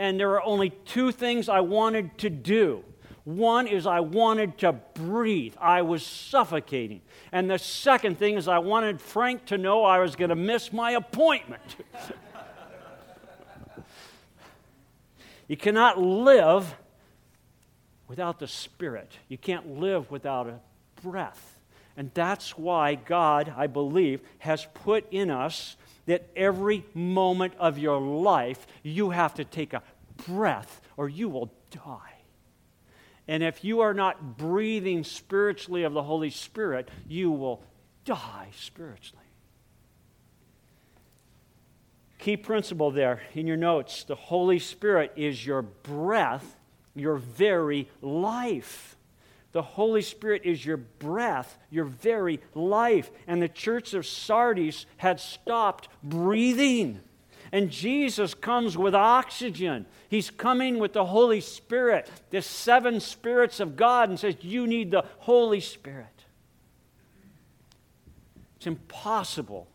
And 0.00 0.18
there 0.18 0.28
were 0.28 0.42
only 0.42 0.70
two 0.70 1.12
things 1.12 1.50
I 1.50 1.60
wanted 1.60 2.16
to 2.18 2.30
do 2.30 2.82
one 3.24 3.66
is 3.66 3.86
I 3.86 4.00
wanted 4.00 4.56
to 4.58 4.72
breathe, 4.72 5.54
I 5.60 5.82
was 5.82 6.04
suffocating. 6.04 7.02
And 7.32 7.50
the 7.50 7.58
second 7.58 8.18
thing 8.18 8.36
is 8.36 8.48
I 8.48 8.60
wanted 8.60 8.98
Frank 8.98 9.44
to 9.46 9.58
know 9.58 9.84
I 9.84 9.98
was 9.98 10.16
going 10.16 10.30
to 10.30 10.34
miss 10.34 10.72
my 10.72 10.92
appointment. 10.92 11.76
you 15.48 15.58
cannot 15.58 16.00
live 16.00 16.74
without 18.08 18.38
the 18.38 18.48
Spirit, 18.48 19.12
you 19.28 19.36
can't 19.36 19.78
live 19.78 20.10
without 20.10 20.46
a 20.48 20.58
breath. 21.02 21.58
And 21.94 22.10
that's 22.14 22.56
why 22.56 22.94
God, 22.94 23.52
I 23.54 23.66
believe, 23.66 24.22
has 24.38 24.66
put 24.72 25.04
in 25.12 25.30
us 25.30 25.76
that 26.10 26.28
every 26.34 26.84
moment 26.92 27.54
of 27.60 27.78
your 27.78 28.00
life 28.00 28.66
you 28.82 29.10
have 29.10 29.32
to 29.32 29.44
take 29.44 29.72
a 29.72 29.82
breath 30.26 30.80
or 30.96 31.08
you 31.08 31.28
will 31.28 31.52
die. 31.70 32.16
And 33.28 33.44
if 33.44 33.62
you 33.62 33.82
are 33.82 33.94
not 33.94 34.36
breathing 34.36 35.04
spiritually 35.04 35.84
of 35.84 35.92
the 35.92 36.02
Holy 36.02 36.30
Spirit, 36.30 36.88
you 37.06 37.30
will 37.30 37.62
die 38.04 38.48
spiritually. 38.58 39.22
Key 42.18 42.36
principle 42.36 42.90
there 42.90 43.22
in 43.34 43.46
your 43.46 43.56
notes 43.56 44.02
the 44.02 44.16
Holy 44.16 44.58
Spirit 44.58 45.12
is 45.14 45.46
your 45.46 45.62
breath, 45.62 46.56
your 46.96 47.18
very 47.18 47.88
life. 48.02 48.96
The 49.52 49.62
Holy 49.62 50.02
Spirit 50.02 50.42
is 50.44 50.64
your 50.64 50.76
breath, 50.76 51.58
your 51.70 51.84
very 51.84 52.40
life. 52.54 53.10
And 53.26 53.42
the 53.42 53.48
church 53.48 53.94
of 53.94 54.06
Sardis 54.06 54.86
had 54.98 55.18
stopped 55.18 55.88
breathing. 56.02 57.00
And 57.52 57.70
Jesus 57.70 58.32
comes 58.32 58.78
with 58.78 58.94
oxygen. 58.94 59.86
He's 60.08 60.30
coming 60.30 60.78
with 60.78 60.92
the 60.92 61.04
Holy 61.04 61.40
Spirit, 61.40 62.08
the 62.30 62.42
seven 62.42 63.00
spirits 63.00 63.58
of 63.58 63.76
God, 63.76 64.08
and 64.08 64.20
says, 64.20 64.36
You 64.40 64.68
need 64.68 64.92
the 64.92 65.04
Holy 65.18 65.60
Spirit. 65.60 66.06
It's 68.56 68.68
impossible, 68.68 69.66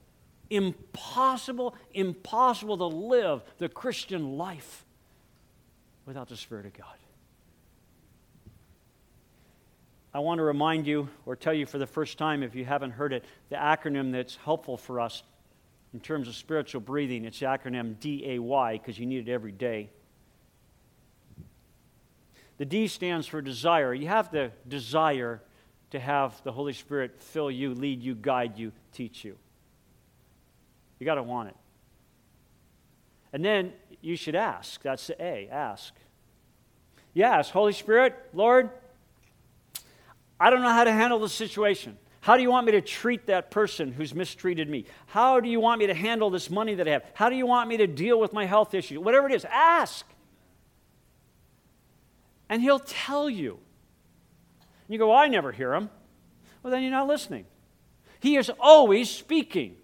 impossible, 0.49 1.75
impossible 1.93 2.77
to 2.77 2.85
live 2.85 3.43
the 3.57 3.67
Christian 3.67 4.38
life 4.38 4.85
without 6.05 6.29
the 6.29 6.38
Spirit 6.38 6.67
of 6.67 6.73
God. 6.73 6.95
I 10.15 10.19
want 10.19 10.38
to 10.38 10.43
remind 10.43 10.88
you 10.88 11.10
or 11.25 11.36
tell 11.36 11.54
you 11.54 11.65
for 11.65 11.78
the 11.78 11.86
first 11.86 12.17
time, 12.17 12.41
if 12.41 12.56
you 12.56 12.63
haven't 12.63 12.91
heard 12.91 13.12
it, 13.12 13.25
the 13.49 13.58
acronym 13.58 14.13
that's 14.13 14.38
helpful 14.38 14.78
for 14.78 15.01
us 15.01 15.23
in 15.93 15.99
terms 15.99 16.30
of 16.30 16.36
spiritual 16.36 16.80
breathing, 16.80 17.25
it's 17.25 17.41
the 17.41 17.47
acronym 17.47 17.99
DAY 17.99 18.78
because 18.78 18.97
you 18.97 19.06
need 19.06 19.28
it 19.28 19.32
every 19.32 19.51
day. 19.51 19.89
The 22.60 22.63
D 22.63 22.88
stands 22.88 23.28
for 23.28 23.41
desire. 23.41 23.93
You 23.93 24.08
have 24.08 24.32
the 24.32 24.54
desire 24.69 25.41
to 25.91 25.99
have 25.99 26.41
the 26.45 26.51
Holy 26.54 26.71
Spirit 26.71 27.21
fill 27.21 27.51
you, 27.51 27.73
lead 27.73 28.01
you, 28.01 28.15
guide 28.15 28.58
you, 28.58 28.71
teach 28.93 29.25
you. 29.25 29.36
You 30.97 31.06
got 31.06 31.15
to 31.15 31.23
want 31.23 31.49
it. 31.49 31.58
And 33.34 33.43
then 33.43 33.73
you 33.99 34.15
should 34.15 34.36
ask. 34.36 34.82
That's 34.82 35.08
the 35.08 35.21
A, 35.21 35.49
ask. 35.51 35.93
Yes, 37.13 37.49
Holy 37.49 37.73
Spirit, 37.73 38.15
Lord, 38.34 38.69
I 40.39 40.49
don't 40.49 40.61
know 40.61 40.71
how 40.71 40.83
to 40.83 40.91
handle 40.91 41.19
the 41.19 41.29
situation. 41.29 41.97
How 42.21 42.37
do 42.37 42.41
you 42.41 42.49
want 42.49 42.65
me 42.65 42.71
to 42.73 42.81
treat 42.81 43.27
that 43.27 43.51
person 43.51 43.91
who's 43.91 44.15
mistreated 44.15 44.69
me? 44.69 44.85
How 45.05 45.39
do 45.39 45.47
you 45.47 45.59
want 45.59 45.79
me 45.79 45.87
to 45.87 45.93
handle 45.93 46.29
this 46.29 46.49
money 46.49 46.75
that 46.75 46.87
I 46.87 46.91
have? 46.91 47.05
How 47.13 47.29
do 47.29 47.35
you 47.35 47.45
want 47.45 47.69
me 47.69 47.77
to 47.77 47.87
deal 47.87 48.19
with 48.19 48.33
my 48.33 48.45
health 48.45 48.73
issue? 48.73 48.99
Whatever 48.99 49.27
it 49.27 49.33
is, 49.33 49.45
ask. 49.45 50.05
And 52.49 52.61
he'll 52.61 52.79
tell 52.79 53.29
you. 53.29 53.59
And 54.87 54.93
you 54.93 54.97
go, 54.97 55.09
well, 55.09 55.17
I 55.17 55.27
never 55.27 55.51
hear 55.51 55.73
him. 55.73 55.89
Well, 56.63 56.71
then 56.71 56.81
you're 56.81 56.91
not 56.91 57.07
listening. 57.07 57.45
He 58.19 58.37
is 58.37 58.51
always 58.59 59.09
speaking. 59.09 59.75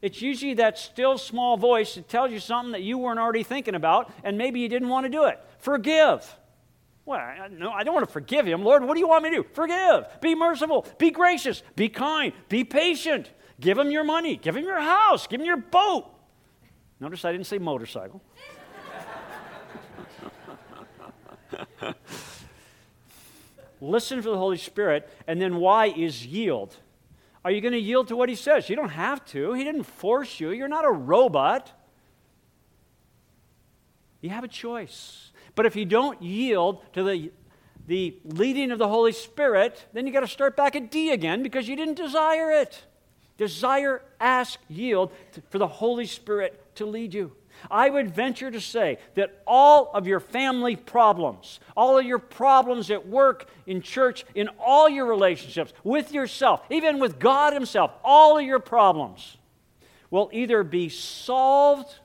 It's 0.00 0.22
usually 0.22 0.54
that 0.54 0.78
still 0.78 1.18
small 1.18 1.56
voice 1.56 1.94
that 1.96 2.08
tells 2.08 2.30
you 2.30 2.40
something 2.40 2.72
that 2.72 2.82
you 2.82 2.98
weren't 2.98 3.18
already 3.18 3.42
thinking 3.42 3.74
about, 3.74 4.12
and 4.22 4.38
maybe 4.38 4.60
you 4.60 4.68
didn't 4.68 4.90
want 4.90 5.06
to 5.06 5.10
do 5.10 5.24
it. 5.24 5.40
Forgive. 5.58 6.37
Well, 7.08 7.18
I, 7.18 7.48
no, 7.48 7.70
I 7.70 7.84
don't 7.84 7.94
want 7.94 8.06
to 8.06 8.12
forgive 8.12 8.44
him. 8.44 8.62
Lord, 8.62 8.84
what 8.84 8.92
do 8.92 9.00
you 9.00 9.08
want 9.08 9.24
me 9.24 9.30
to 9.30 9.36
do? 9.36 9.46
Forgive. 9.54 10.20
Be 10.20 10.34
merciful. 10.34 10.86
Be 10.98 11.10
gracious. 11.10 11.62
Be 11.74 11.88
kind. 11.88 12.34
Be 12.50 12.64
patient. 12.64 13.30
Give 13.58 13.78
him 13.78 13.90
your 13.90 14.04
money. 14.04 14.36
Give 14.36 14.54
him 14.54 14.64
your 14.64 14.78
house. 14.78 15.26
Give 15.26 15.40
him 15.40 15.46
your 15.46 15.56
boat. 15.56 16.04
Notice 17.00 17.24
I 17.24 17.32
didn't 17.32 17.46
say 17.46 17.56
motorcycle. 17.56 18.20
Listen 23.80 24.20
for 24.20 24.28
the 24.28 24.36
Holy 24.36 24.58
Spirit, 24.58 25.08
and 25.26 25.40
then 25.40 25.56
Y 25.56 25.86
is 25.96 26.26
yield? 26.26 26.76
Are 27.42 27.50
you 27.50 27.62
going 27.62 27.72
to 27.72 27.80
yield 27.80 28.08
to 28.08 28.16
what 28.16 28.28
he 28.28 28.34
says? 28.34 28.68
You 28.68 28.76
don't 28.76 28.90
have 28.90 29.24
to. 29.28 29.54
He 29.54 29.64
didn't 29.64 29.84
force 29.84 30.40
you. 30.40 30.50
You're 30.50 30.68
not 30.68 30.84
a 30.84 30.92
robot. 30.92 31.72
You 34.20 34.28
have 34.28 34.44
a 34.44 34.48
choice. 34.48 35.32
But 35.58 35.66
if 35.66 35.74
you 35.74 35.86
don't 35.86 36.22
yield 36.22 36.84
to 36.92 37.02
the 37.02 37.32
the 37.88 38.16
leading 38.22 38.70
of 38.70 38.78
the 38.78 38.86
Holy 38.86 39.10
Spirit, 39.10 39.86
then 39.92 40.06
you 40.06 40.12
got 40.12 40.20
to 40.20 40.28
start 40.28 40.56
back 40.56 40.76
at 40.76 40.88
D 40.88 41.10
again 41.10 41.42
because 41.42 41.66
you 41.66 41.74
didn't 41.74 41.96
desire 41.96 42.52
it. 42.52 42.84
Desire, 43.38 44.02
ask, 44.20 44.60
yield 44.68 45.10
for 45.50 45.58
the 45.58 45.66
Holy 45.66 46.06
Spirit 46.06 46.76
to 46.76 46.86
lead 46.86 47.12
you. 47.12 47.32
I 47.68 47.90
would 47.90 48.14
venture 48.14 48.52
to 48.52 48.60
say 48.60 48.98
that 49.16 49.42
all 49.48 49.90
of 49.94 50.06
your 50.06 50.20
family 50.20 50.76
problems, 50.76 51.58
all 51.76 51.98
of 51.98 52.06
your 52.06 52.20
problems 52.20 52.88
at 52.92 53.08
work, 53.08 53.50
in 53.66 53.82
church, 53.82 54.24
in 54.36 54.48
all 54.60 54.88
your 54.88 55.06
relationships, 55.06 55.72
with 55.82 56.12
yourself, 56.12 56.62
even 56.70 57.00
with 57.00 57.18
God 57.18 57.52
Himself, 57.52 57.90
all 58.04 58.38
of 58.38 58.44
your 58.44 58.60
problems 58.60 59.38
will 60.08 60.30
either 60.32 60.62
be 60.62 60.88
solved 60.88 61.96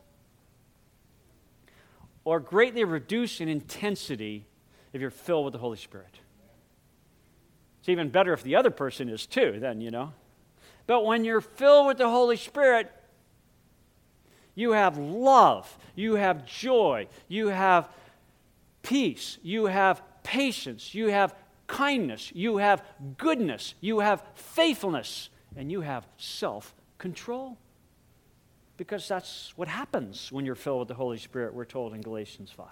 or 2.26 2.40
greatly 2.40 2.84
reduced 2.84 3.42
in 3.42 3.50
intensity 3.50 4.46
if 4.94 5.02
you're 5.02 5.10
filled 5.10 5.46
with 5.46 5.54
the 5.54 5.60
Holy 5.60 5.78
Spirit. 5.78 6.20
It's 7.80 7.90
even 7.90 8.10
better 8.10 8.32
if 8.32 8.44
the 8.44 8.56
other 8.56 8.70
person 8.70 9.10
is 9.10 9.26
too, 9.26 9.58
then, 9.60 9.82
you 9.82 9.92
know. 9.92 10.14
But 10.88 11.06
when 11.06 11.26
you're 11.26 11.42
filled 11.42 11.88
with 11.88 11.98
the 11.98 12.10
Holy 12.10 12.38
Spirit, 12.38 12.92
you 14.56 14.72
have 14.72 14.98
love, 14.98 15.78
you 15.96 16.16
have 16.16 16.46
joy, 16.46 17.08
you 17.28 17.48
have 17.48 17.90
peace, 18.84 19.38
you 19.42 19.66
have 19.66 20.02
patience, 20.24 20.94
you 20.94 21.08
have 21.08 21.36
kindness, 21.68 22.32
you 22.36 22.58
have 22.58 22.84
goodness, 23.18 23.74
you 23.82 24.00
have 24.00 24.24
faithfulness, 24.36 25.30
and 25.56 25.72
you 25.72 25.82
have 25.82 26.08
self 26.18 26.76
control. 26.98 27.58
Because 28.84 29.08
that's 29.08 29.54
what 29.56 29.69
happens 29.69 30.30
when 30.30 30.46
you're 30.46 30.56
filled 30.56 30.80
with 30.80 30.88
the 30.89 30.93
Holy 30.93 31.17
Spirit, 31.17 31.54
we're 31.54 31.63
told 31.63 31.93
in 31.93 32.02
Galatians 32.02 32.52
5. 32.52 32.67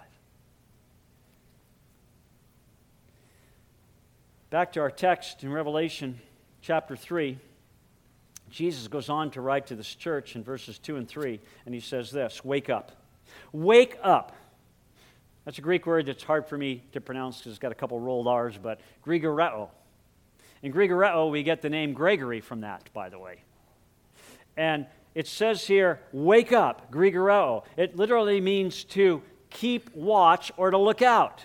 Back 4.50 4.72
to 4.72 4.80
our 4.80 4.90
text 4.90 5.42
in 5.42 5.50
Revelation 5.50 6.20
chapter 6.60 6.96
3. 6.96 7.38
Jesus 8.50 8.88
goes 8.88 9.08
on 9.08 9.30
to 9.30 9.40
write 9.40 9.68
to 9.68 9.74
this 9.74 9.94
church 9.94 10.36
in 10.36 10.44
verses 10.44 10.78
2 10.78 10.96
and 10.96 11.08
3, 11.08 11.40
and 11.64 11.74
he 11.74 11.80
says 11.80 12.10
this 12.10 12.44
Wake 12.44 12.68
up. 12.68 12.92
Wake 13.50 13.96
up. 14.02 14.36
That's 15.46 15.56
a 15.56 15.62
Greek 15.62 15.86
word 15.86 16.04
that's 16.04 16.24
hard 16.24 16.44
for 16.44 16.58
me 16.58 16.82
to 16.92 17.00
pronounce 17.00 17.38
because 17.38 17.52
it's 17.52 17.58
got 17.58 17.72
a 17.72 17.74
couple 17.74 17.98
rolled 17.98 18.28
R's, 18.28 18.58
but 18.62 18.82
Grigoreo. 19.02 19.70
In 20.62 20.74
Grigoreo, 20.74 21.30
we 21.30 21.42
get 21.42 21.62
the 21.62 21.70
name 21.70 21.94
Gregory 21.94 22.42
from 22.42 22.60
that, 22.60 22.90
by 22.92 23.08
the 23.08 23.18
way. 23.18 23.38
And 24.58 24.84
it 25.14 25.26
says 25.26 25.66
here, 25.66 26.00
wake 26.12 26.52
up, 26.52 26.90
Grigoreo. 26.90 27.64
It 27.76 27.96
literally 27.96 28.40
means 28.40 28.84
to 28.84 29.22
keep 29.50 29.94
watch 29.94 30.52
or 30.56 30.70
to 30.70 30.78
look 30.78 31.02
out. 31.02 31.44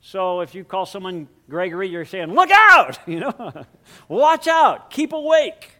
So 0.00 0.40
if 0.40 0.54
you 0.54 0.64
call 0.64 0.86
someone 0.86 1.28
Gregory, 1.48 1.88
you're 1.88 2.04
saying, 2.04 2.32
look 2.32 2.50
out, 2.52 2.98
you 3.06 3.20
know, 3.20 3.64
watch 4.08 4.46
out, 4.48 4.90
keep 4.90 5.12
awake 5.12 5.76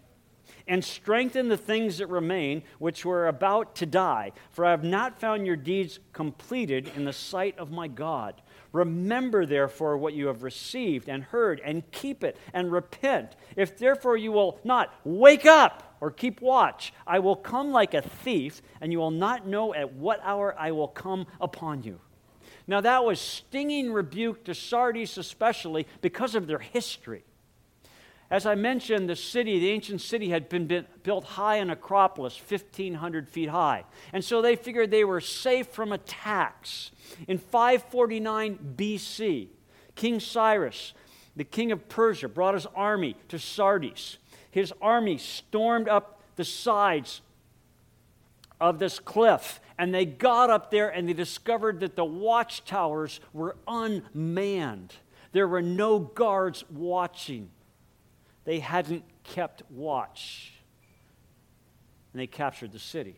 and 0.68 0.85
strengthen 0.85 1.49
the 1.49 1.57
things 1.57 1.99
that 1.99 2.09
remain, 2.09 2.62
which 2.79 3.05
were 3.05 3.29
about 3.29 3.77
to 3.77 3.87
die. 3.87 4.33
For 4.51 4.64
I 4.64 4.72
have 4.72 4.85
not 4.85 5.20
found 5.20 5.46
your 5.46 5.57
deeds 5.57 6.01
completed 6.12 6.90
in 6.96 7.05
the 7.05 7.12
sight 7.12 7.57
of 7.59 7.70
my 7.70 7.87
God. 7.88 8.42
Remember, 8.72 9.46
therefore, 9.46 9.96
what 9.96 10.14
you 10.14 10.27
have 10.27 10.42
received 10.42 11.09
and 11.09 11.22
heard, 11.22 11.61
and 11.64 11.88
keep 11.92 12.25
it, 12.25 12.37
and 12.53 12.72
repent. 12.72 13.37
If 13.55 13.79
therefore 13.79 14.16
you 14.16 14.33
will 14.33 14.59
not 14.64 14.92
wake 15.05 15.46
up 15.46 15.86
or 16.01 16.11
keep 16.11 16.41
watch, 16.41 16.93
I 17.07 17.19
will 17.19 17.37
come 17.37 17.71
like 17.71 17.95
a 17.95 18.03
thief, 18.03 18.63
and 18.81 18.93
you 18.93 18.99
will 18.99 19.11
not 19.11 19.47
know 19.47 19.75
at 19.75 19.95
what 19.95 20.21
hour 20.23 20.55
I 20.59 20.73
will 20.73 20.89
come 20.89 21.27
upon 21.41 21.83
you. 21.83 22.01
Now, 22.67 22.81
that 22.81 23.05
was 23.05 23.21
stinging 23.21 23.93
rebuke 23.93 24.45
to 24.45 24.55
Sardis, 24.55 25.19
especially 25.19 25.87
because 26.01 26.35
of 26.35 26.47
their 26.47 26.59
history. 26.59 27.23
As 28.29 28.45
I 28.45 28.57
mentioned, 28.57 29.09
the 29.09 29.15
city, 29.15 29.61
the 29.61 29.71
ancient 29.71 30.01
city, 30.01 30.31
had 30.31 30.49
been 30.49 30.85
built 31.05 31.25
high 31.25 31.57
in 31.59 31.71
Acropolis, 31.71 32.37
1,500 32.37 33.29
feet 33.29 33.51
high. 33.51 33.85
And 34.13 34.25
so 34.25 34.43
they 34.43 34.57
figured 34.57 34.91
they 34.91 35.05
were 35.05 35.21
safe 35.21 35.69
from 35.69 35.93
attacks. 35.93 36.91
In 37.29 37.39
549 37.39 38.75
BC, 38.77 39.49
King 39.95 40.19
Cyrus, 40.19 40.93
the 41.37 41.45
king 41.45 41.71
of 41.71 41.89
Persia, 41.89 42.29
brought 42.29 42.55
his 42.55 42.67
army 42.75 43.15
to 43.29 43.39
Sardis. 43.39 44.19
His 44.57 44.73
army 44.81 45.19
stormed 45.19 45.87
up 45.87 46.23
the 46.37 46.45
sides 46.45 47.21
of 48.59 48.79
this 48.79 48.99
cliff, 48.99 49.61
and 49.77 49.92
they 49.92 50.07
got 50.07 50.49
up 50.49 50.71
there 50.71 50.88
and 50.88 51.07
they 51.07 51.12
discovered 51.12 51.81
that 51.81 51.95
the 51.95 52.07
watchtowers 52.07 53.21
were 53.35 53.55
unmanned. 53.69 54.95
There 55.33 55.47
were 55.47 55.61
no 55.61 55.99
guards 55.99 56.64
watching 56.71 57.51
they 58.47 58.61
hadn't 58.61 59.05
kept 59.25 59.62
watch. 59.71 60.55
And 62.14 62.21
they 62.23 62.27
captured 62.27 62.73
the 62.73 62.79
city. 62.79 63.16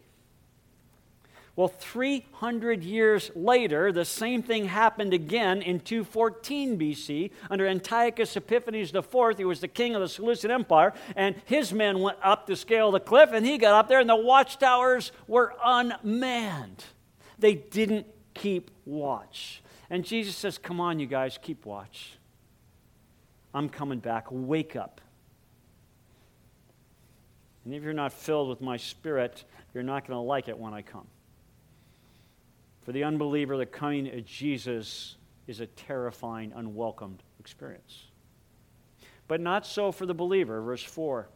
Well, 1.58 1.66
300 1.66 2.84
years 2.84 3.32
later, 3.34 3.90
the 3.90 4.04
same 4.04 4.44
thing 4.44 4.66
happened 4.66 5.12
again 5.12 5.60
in 5.60 5.80
214 5.80 6.78
BC 6.78 7.32
under 7.50 7.66
Antiochus 7.66 8.36
Epiphanes 8.36 8.94
IV. 8.94 9.36
He 9.36 9.44
was 9.44 9.58
the 9.58 9.66
king 9.66 9.96
of 9.96 10.00
the 10.00 10.08
Seleucid 10.08 10.52
Empire, 10.52 10.92
and 11.16 11.34
his 11.46 11.72
men 11.72 11.98
went 11.98 12.18
up 12.22 12.46
to 12.46 12.54
scale 12.54 12.92
the 12.92 13.00
cliff, 13.00 13.30
and 13.32 13.44
he 13.44 13.58
got 13.58 13.74
up 13.74 13.88
there, 13.88 13.98
and 13.98 14.08
the 14.08 14.14
watchtowers 14.14 15.10
were 15.26 15.52
unmanned. 15.64 16.84
They 17.40 17.56
didn't 17.56 18.06
keep 18.34 18.70
watch. 18.84 19.60
And 19.90 20.04
Jesus 20.04 20.36
says, 20.36 20.58
Come 20.58 20.80
on, 20.80 21.00
you 21.00 21.08
guys, 21.08 21.40
keep 21.42 21.66
watch. 21.66 22.12
I'm 23.52 23.68
coming 23.68 23.98
back. 23.98 24.28
Wake 24.30 24.76
up. 24.76 25.00
And 27.64 27.74
if 27.74 27.82
you're 27.82 27.92
not 27.92 28.12
filled 28.12 28.48
with 28.48 28.60
my 28.60 28.76
spirit, 28.76 29.42
you're 29.74 29.82
not 29.82 30.06
going 30.06 30.16
to 30.16 30.22
like 30.22 30.46
it 30.46 30.56
when 30.56 30.72
I 30.72 30.82
come. 30.82 31.08
For 32.88 32.92
the 32.92 33.04
unbeliever, 33.04 33.58
the 33.58 33.66
coming 33.66 34.08
of 34.08 34.24
Jesus 34.24 35.16
is 35.46 35.60
a 35.60 35.66
terrifying, 35.66 36.54
unwelcomed 36.56 37.22
experience. 37.38 38.06
But 39.26 39.42
not 39.42 39.66
so 39.66 39.92
for 39.92 40.06
the 40.06 40.14
believer. 40.14 40.62
Verse 40.62 40.82
4. 40.82 41.28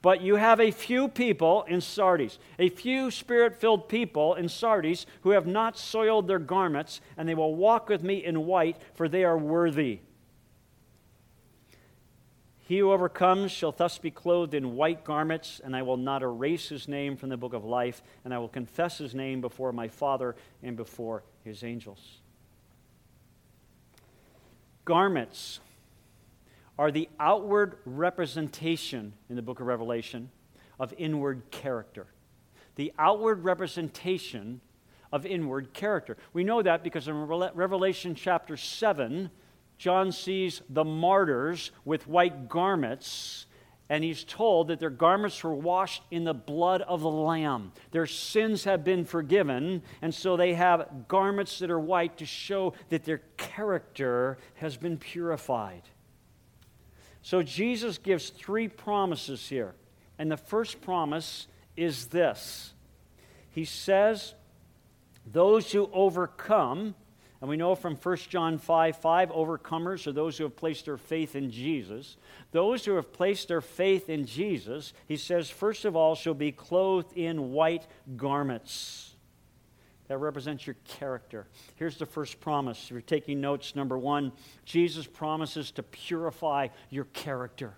But 0.00 0.22
you 0.22 0.36
have 0.36 0.60
a 0.60 0.70
few 0.70 1.08
people 1.08 1.64
in 1.64 1.82
Sardis, 1.82 2.38
a 2.58 2.70
few 2.70 3.10
spirit 3.10 3.60
filled 3.60 3.90
people 3.90 4.32
in 4.32 4.48
Sardis 4.48 5.04
who 5.20 5.32
have 5.32 5.46
not 5.46 5.76
soiled 5.76 6.26
their 6.26 6.38
garments, 6.38 7.02
and 7.18 7.28
they 7.28 7.34
will 7.34 7.54
walk 7.54 7.90
with 7.90 8.02
me 8.02 8.24
in 8.24 8.46
white, 8.46 8.78
for 8.94 9.10
they 9.10 9.24
are 9.24 9.36
worthy. 9.36 10.00
He 12.72 12.78
who 12.78 12.90
overcomes 12.90 13.52
shall 13.52 13.72
thus 13.72 13.98
be 13.98 14.10
clothed 14.10 14.54
in 14.54 14.76
white 14.76 15.04
garments, 15.04 15.60
and 15.62 15.76
I 15.76 15.82
will 15.82 15.98
not 15.98 16.22
erase 16.22 16.70
his 16.70 16.88
name 16.88 17.18
from 17.18 17.28
the 17.28 17.36
book 17.36 17.52
of 17.52 17.66
life, 17.66 18.02
and 18.24 18.32
I 18.32 18.38
will 18.38 18.48
confess 18.48 18.96
his 18.96 19.14
name 19.14 19.42
before 19.42 19.72
my 19.72 19.88
Father 19.88 20.34
and 20.62 20.74
before 20.74 21.22
his 21.44 21.64
angels. 21.64 22.22
Garments 24.86 25.60
are 26.78 26.90
the 26.90 27.10
outward 27.20 27.76
representation 27.84 29.12
in 29.28 29.36
the 29.36 29.42
book 29.42 29.60
of 29.60 29.66
Revelation 29.66 30.30
of 30.80 30.94
inward 30.96 31.42
character. 31.50 32.06
The 32.76 32.90
outward 32.98 33.44
representation 33.44 34.62
of 35.12 35.26
inward 35.26 35.74
character. 35.74 36.16
We 36.32 36.42
know 36.42 36.62
that 36.62 36.82
because 36.82 37.06
in 37.06 37.14
Revelation 37.26 38.14
chapter 38.14 38.56
7, 38.56 39.28
John 39.82 40.12
sees 40.12 40.62
the 40.68 40.84
martyrs 40.84 41.72
with 41.84 42.06
white 42.06 42.48
garments, 42.48 43.46
and 43.88 44.04
he's 44.04 44.22
told 44.22 44.68
that 44.68 44.78
their 44.78 44.90
garments 44.90 45.42
were 45.42 45.56
washed 45.56 46.04
in 46.12 46.22
the 46.22 46.32
blood 46.32 46.82
of 46.82 47.00
the 47.00 47.10
Lamb. 47.10 47.72
Their 47.90 48.06
sins 48.06 48.62
have 48.62 48.84
been 48.84 49.04
forgiven, 49.04 49.82
and 50.00 50.14
so 50.14 50.36
they 50.36 50.54
have 50.54 51.08
garments 51.08 51.58
that 51.58 51.68
are 51.68 51.80
white 51.80 52.18
to 52.18 52.26
show 52.26 52.74
that 52.90 53.02
their 53.02 53.22
character 53.36 54.38
has 54.54 54.76
been 54.76 54.98
purified. 54.98 55.82
So 57.22 57.42
Jesus 57.42 57.98
gives 57.98 58.30
three 58.30 58.68
promises 58.68 59.48
here. 59.48 59.74
And 60.16 60.30
the 60.30 60.36
first 60.36 60.80
promise 60.80 61.48
is 61.76 62.06
this 62.06 62.72
He 63.50 63.64
says, 63.64 64.34
Those 65.26 65.72
who 65.72 65.90
overcome, 65.92 66.94
and 67.42 67.48
we 67.48 67.56
know 67.56 67.74
from 67.74 67.96
1 67.96 68.16
John 68.28 68.56
5 68.56 68.96
5, 68.98 69.30
overcomers 69.30 70.06
are 70.06 70.12
those 70.12 70.38
who 70.38 70.44
have 70.44 70.54
placed 70.54 70.84
their 70.84 70.96
faith 70.96 71.34
in 71.34 71.50
Jesus. 71.50 72.16
Those 72.52 72.84
who 72.84 72.94
have 72.94 73.12
placed 73.12 73.48
their 73.48 73.60
faith 73.60 74.08
in 74.08 74.26
Jesus, 74.26 74.92
he 75.08 75.16
says, 75.16 75.50
first 75.50 75.84
of 75.84 75.96
all, 75.96 76.14
shall 76.14 76.34
be 76.34 76.52
clothed 76.52 77.12
in 77.16 77.50
white 77.50 77.88
garments. 78.16 79.16
That 80.06 80.18
represents 80.18 80.68
your 80.68 80.76
character. 80.84 81.48
Here's 81.74 81.98
the 81.98 82.06
first 82.06 82.38
promise. 82.38 82.84
If 82.84 82.92
you're 82.92 83.00
taking 83.00 83.40
notes, 83.40 83.74
number 83.74 83.98
one, 83.98 84.30
Jesus 84.64 85.08
promises 85.08 85.72
to 85.72 85.82
purify 85.82 86.68
your 86.90 87.06
character. 87.06 87.74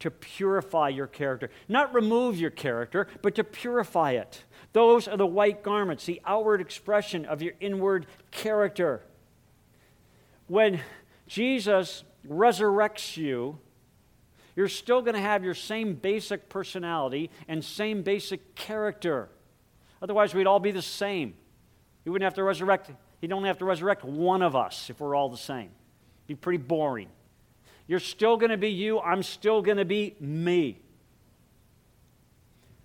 To 0.00 0.10
purify 0.10 0.90
your 0.90 1.06
character. 1.08 1.50
Not 1.68 1.92
remove 1.92 2.38
your 2.38 2.50
character, 2.50 3.08
but 3.20 3.34
to 3.34 3.44
purify 3.44 4.12
it. 4.12 4.44
Those 4.72 5.08
are 5.08 5.16
the 5.16 5.26
white 5.26 5.62
garments, 5.62 6.04
the 6.06 6.20
outward 6.24 6.60
expression 6.60 7.24
of 7.24 7.42
your 7.42 7.54
inward 7.60 8.06
character. 8.30 9.02
when 10.46 10.80
Jesus 11.26 12.04
resurrects 12.26 13.16
you, 13.16 13.58
you're 14.56 14.68
still 14.68 15.02
going 15.02 15.14
to 15.14 15.20
have 15.20 15.44
your 15.44 15.54
same 15.54 15.94
basic 15.94 16.48
personality 16.48 17.30
and 17.46 17.64
same 17.64 18.02
basic 18.02 18.54
character. 18.54 19.28
Otherwise, 20.02 20.34
we'd 20.34 20.46
all 20.46 20.58
be 20.58 20.72
the 20.72 20.82
same. 20.82 21.34
He 22.04 22.10
wouldn't 22.10 22.24
have 22.24 22.34
to 22.34 22.42
resurrect, 22.42 22.90
he'd 23.20 23.32
only 23.32 23.48
have 23.48 23.58
to 23.58 23.64
resurrect 23.64 24.04
one 24.04 24.42
of 24.42 24.56
us 24.56 24.90
if 24.90 25.00
we're 25.00 25.14
all 25.14 25.28
the 25.28 25.36
same. 25.36 25.70
It'd 26.26 26.26
be 26.26 26.34
pretty 26.34 26.58
boring. 26.58 27.08
You're 27.88 27.98
still 28.00 28.36
going 28.36 28.50
to 28.50 28.58
be 28.58 28.68
you, 28.68 29.00
I'm 29.00 29.24
still 29.24 29.62
going 29.62 29.78
to 29.78 29.84
be 29.84 30.14
me. 30.20 30.78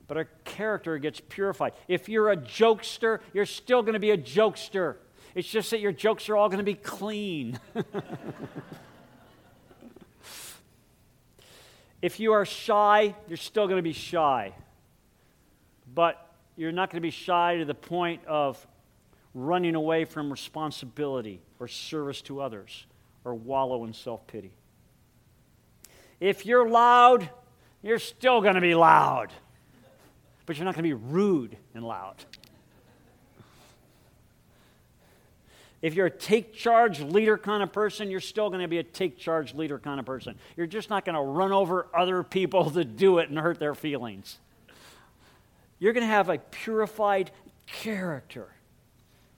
But 0.07 0.17
our 0.17 0.29
character 0.45 0.97
gets 0.97 1.19
purified. 1.19 1.73
If 1.87 2.09
you're 2.09 2.31
a 2.31 2.37
jokester, 2.37 3.19
you're 3.33 3.45
still 3.45 3.81
going 3.81 3.93
to 3.93 3.99
be 3.99 4.11
a 4.11 4.17
jokester. 4.17 4.95
It's 5.35 5.47
just 5.47 5.71
that 5.71 5.81
your 5.81 5.91
jokes 5.91 6.29
are 6.29 6.37
all 6.37 6.47
going 6.47 6.59
to 6.59 6.63
be 6.63 6.75
clean. 6.75 7.59
if 12.01 12.19
you 12.19 12.33
are 12.33 12.45
shy, 12.45 13.13
you're 13.27 13.37
still 13.37 13.67
going 13.67 13.77
to 13.77 13.83
be 13.83 13.93
shy. 13.93 14.53
But 15.93 16.33
you're 16.55 16.71
not 16.71 16.89
going 16.89 17.01
to 17.01 17.05
be 17.05 17.11
shy 17.11 17.57
to 17.57 17.65
the 17.65 17.75
point 17.75 18.23
of 18.25 18.65
running 19.33 19.75
away 19.75 20.05
from 20.05 20.31
responsibility 20.31 21.41
or 21.59 21.67
service 21.67 22.21
to 22.21 22.39
others 22.39 22.85
or 23.25 23.33
wallow 23.33 23.83
in 23.85 23.93
self 23.93 24.25
pity. 24.27 24.53
If 26.23 26.45
you're 26.45 26.69
loud, 26.69 27.29
you're 27.81 27.99
still 27.99 28.39
going 28.39 28.55
to 28.55 28.61
be 28.61 28.75
loud, 28.75 29.33
but 30.45 30.57
you're 30.57 30.63
not 30.63 30.73
going 30.73 30.89
to 30.89 30.95
be 30.95 31.03
rude 31.11 31.57
and 31.75 31.85
loud. 31.85 32.15
If 35.81 35.95
you're 35.95 36.05
a 36.05 36.09
take 36.09 36.53
charge 36.53 37.01
leader 37.01 37.37
kind 37.37 37.61
of 37.61 37.73
person, 37.73 38.09
you're 38.09 38.21
still 38.21 38.49
going 38.49 38.61
to 38.61 38.69
be 38.69 38.77
a 38.77 38.83
take 38.83 39.17
charge 39.17 39.53
leader 39.53 39.77
kind 39.77 39.99
of 39.99 40.05
person. 40.05 40.35
You're 40.55 40.65
just 40.65 40.89
not 40.89 41.03
going 41.03 41.15
to 41.15 41.21
run 41.21 41.51
over 41.51 41.87
other 41.93 42.23
people 42.23 42.69
to 42.71 42.85
do 42.85 43.17
it 43.17 43.27
and 43.27 43.37
hurt 43.37 43.59
their 43.59 43.75
feelings. 43.75 44.37
You're 45.77 45.91
going 45.91 46.05
to 46.05 46.07
have 46.07 46.29
a 46.29 46.37
purified 46.37 47.31
character 47.67 48.47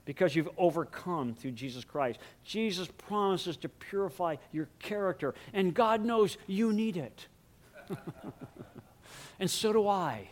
because 0.06 0.34
you've 0.34 0.48
overcome 0.56 1.34
through 1.34 1.50
Jesus 1.50 1.84
Christ. 1.84 2.18
Jesus 2.44 2.88
promises 2.96 3.58
to 3.58 3.68
purify 3.68 4.36
your 4.52 4.68
character, 4.78 5.34
and 5.52 5.74
God 5.74 6.02
knows 6.02 6.38
you 6.46 6.72
need 6.72 6.96
it. 6.96 7.26
and 9.38 9.50
so 9.50 9.74
do 9.74 9.86
I. 9.86 10.30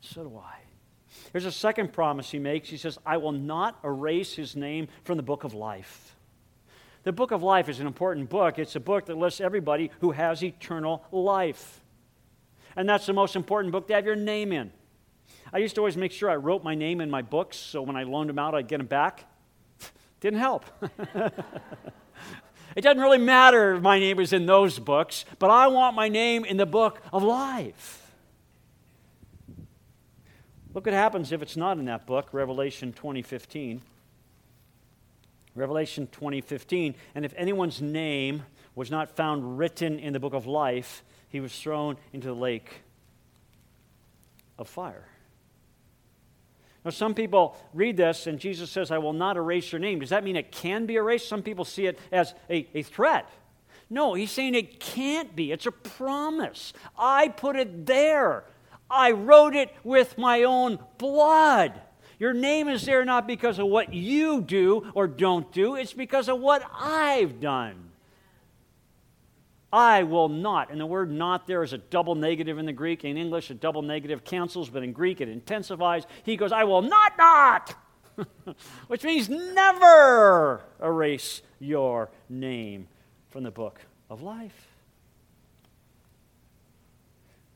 So 0.00 0.22
do 0.22 0.38
I. 0.38 0.58
There's 1.32 1.46
a 1.46 1.52
second 1.52 1.92
promise 1.92 2.30
he 2.30 2.38
makes. 2.38 2.68
He 2.68 2.76
says, 2.76 2.98
I 3.04 3.16
will 3.16 3.32
not 3.32 3.78
erase 3.82 4.34
his 4.34 4.54
name 4.54 4.86
from 5.02 5.16
the 5.16 5.22
book 5.22 5.42
of 5.42 5.54
life. 5.54 6.14
The 7.02 7.12
book 7.12 7.30
of 7.30 7.42
life 7.42 7.68
is 7.68 7.80
an 7.80 7.86
important 7.86 8.28
book. 8.28 8.58
It's 8.58 8.76
a 8.76 8.80
book 8.80 9.06
that 9.06 9.16
lists 9.16 9.40
everybody 9.40 9.90
who 10.00 10.10
has 10.10 10.42
eternal 10.42 11.04
life. 11.10 11.80
And 12.76 12.88
that's 12.88 13.06
the 13.06 13.12
most 13.12 13.34
important 13.34 13.72
book 13.72 13.88
to 13.88 13.94
have 13.94 14.04
your 14.04 14.16
name 14.16 14.52
in. 14.52 14.72
I 15.52 15.58
used 15.58 15.74
to 15.76 15.80
always 15.80 15.96
make 15.96 16.12
sure 16.12 16.30
I 16.30 16.36
wrote 16.36 16.64
my 16.64 16.74
name 16.74 17.00
in 17.00 17.10
my 17.10 17.22
books 17.22 17.56
so 17.56 17.82
when 17.82 17.96
I 17.96 18.02
loaned 18.02 18.28
them 18.28 18.38
out, 18.38 18.54
I'd 18.54 18.68
get 18.68 18.78
them 18.78 18.86
back. 18.86 19.24
Didn't 20.20 20.40
help. 20.40 20.64
it 22.76 22.80
doesn't 22.80 23.00
really 23.00 23.18
matter 23.18 23.74
if 23.74 23.82
my 23.82 23.98
name 23.98 24.20
is 24.20 24.32
in 24.32 24.46
those 24.46 24.78
books, 24.78 25.24
but 25.38 25.50
I 25.50 25.68
want 25.68 25.94
my 25.94 26.08
name 26.08 26.44
in 26.44 26.56
the 26.56 26.66
book 26.66 27.00
of 27.12 27.22
life. 27.22 28.10
Look 30.74 30.84
what 30.84 30.94
happens 30.94 31.32
if 31.32 31.40
it's 31.40 31.56
not 31.56 31.78
in 31.78 31.86
that 31.86 32.06
book, 32.06 32.28
Revelation 32.32 32.92
2015. 32.92 33.80
Revelation 35.54 36.06
2015. 36.12 36.94
And 37.14 37.24
if 37.24 37.32
anyone's 37.36 37.80
name 37.80 38.42
was 38.74 38.90
not 38.90 39.16
found 39.16 39.58
written 39.58 39.98
in 39.98 40.12
the 40.12 40.20
book 40.20 40.34
of 40.34 40.46
life, 40.46 41.02
he 41.30 41.40
was 41.40 41.58
thrown 41.58 41.96
into 42.12 42.28
the 42.28 42.34
lake 42.34 42.82
of 44.58 44.68
fire. 44.68 45.06
Now, 46.86 46.90
some 46.90 47.14
people 47.14 47.56
read 47.74 47.96
this 47.96 48.28
and 48.28 48.38
Jesus 48.38 48.70
says, 48.70 48.92
I 48.92 48.98
will 48.98 49.12
not 49.12 49.36
erase 49.36 49.72
your 49.72 49.80
name. 49.80 49.98
Does 49.98 50.10
that 50.10 50.22
mean 50.22 50.36
it 50.36 50.52
can 50.52 50.86
be 50.86 50.94
erased? 50.94 51.28
Some 51.28 51.42
people 51.42 51.64
see 51.64 51.86
it 51.86 51.98
as 52.12 52.32
a, 52.48 52.64
a 52.74 52.82
threat. 52.84 53.28
No, 53.90 54.14
he's 54.14 54.30
saying 54.30 54.54
it 54.54 54.78
can't 54.78 55.34
be. 55.34 55.50
It's 55.50 55.66
a 55.66 55.72
promise. 55.72 56.72
I 56.96 57.26
put 57.26 57.56
it 57.56 57.86
there. 57.86 58.44
I 58.88 59.10
wrote 59.10 59.56
it 59.56 59.74
with 59.82 60.16
my 60.16 60.44
own 60.44 60.78
blood. 60.96 61.72
Your 62.20 62.32
name 62.32 62.68
is 62.68 62.86
there 62.86 63.04
not 63.04 63.26
because 63.26 63.58
of 63.58 63.66
what 63.66 63.92
you 63.92 64.40
do 64.40 64.88
or 64.94 65.08
don't 65.08 65.50
do, 65.50 65.74
it's 65.74 65.92
because 65.92 66.28
of 66.28 66.38
what 66.38 66.62
I've 66.72 67.40
done. 67.40 67.85
I 69.72 70.04
will 70.04 70.28
not. 70.28 70.70
And 70.70 70.80
the 70.80 70.86
word 70.86 71.10
not 71.10 71.46
there 71.46 71.62
is 71.62 71.72
a 71.72 71.78
double 71.78 72.14
negative 72.14 72.58
in 72.58 72.66
the 72.66 72.72
Greek. 72.72 73.04
In 73.04 73.16
English, 73.16 73.50
a 73.50 73.54
double 73.54 73.82
negative 73.82 74.24
cancels, 74.24 74.70
but 74.70 74.82
in 74.82 74.92
Greek 74.92 75.20
it 75.20 75.28
intensifies. 75.28 76.04
He 76.22 76.36
goes, 76.36 76.52
I 76.52 76.64
will 76.64 76.82
not 76.82 77.12
not, 77.18 77.74
which 78.86 79.04
means 79.04 79.28
never 79.28 80.62
erase 80.82 81.42
your 81.58 82.10
name 82.28 82.88
from 83.28 83.42
the 83.42 83.50
book 83.50 83.80
of 84.08 84.22
life. 84.22 84.68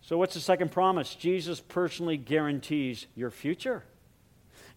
So, 0.03 0.19
what's 0.19 0.35
the 0.35 0.41
second 0.41 0.73
promise? 0.73 1.15
Jesus 1.15 1.61
personally 1.61 2.17
guarantees 2.17 3.07
your 3.15 3.31
future. 3.31 3.85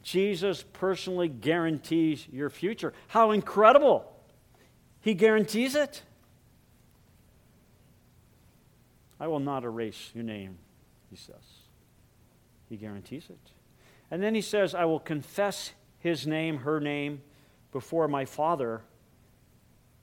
Jesus 0.03 0.63
personally 0.73 1.27
guarantees 1.27 2.27
your 2.31 2.51
future. 2.51 2.93
How 3.07 3.31
incredible! 3.31 4.05
He 5.01 5.15
guarantees 5.15 5.73
it. 5.75 6.03
I 9.19 9.27
will 9.27 9.39
not 9.39 9.63
erase 9.63 10.11
your 10.13 10.23
name, 10.23 10.57
he 11.09 11.15
says. 11.15 11.35
He 12.69 12.77
guarantees 12.77 13.25
it. 13.29 13.51
And 14.11 14.21
then 14.21 14.35
he 14.35 14.41
says, 14.41 14.75
I 14.75 14.85
will 14.85 14.99
confess 14.99 15.71
his 15.99 16.27
name, 16.27 16.59
her 16.59 16.79
name, 16.79 17.21
before 17.71 18.07
my 18.07 18.25
Father 18.25 18.81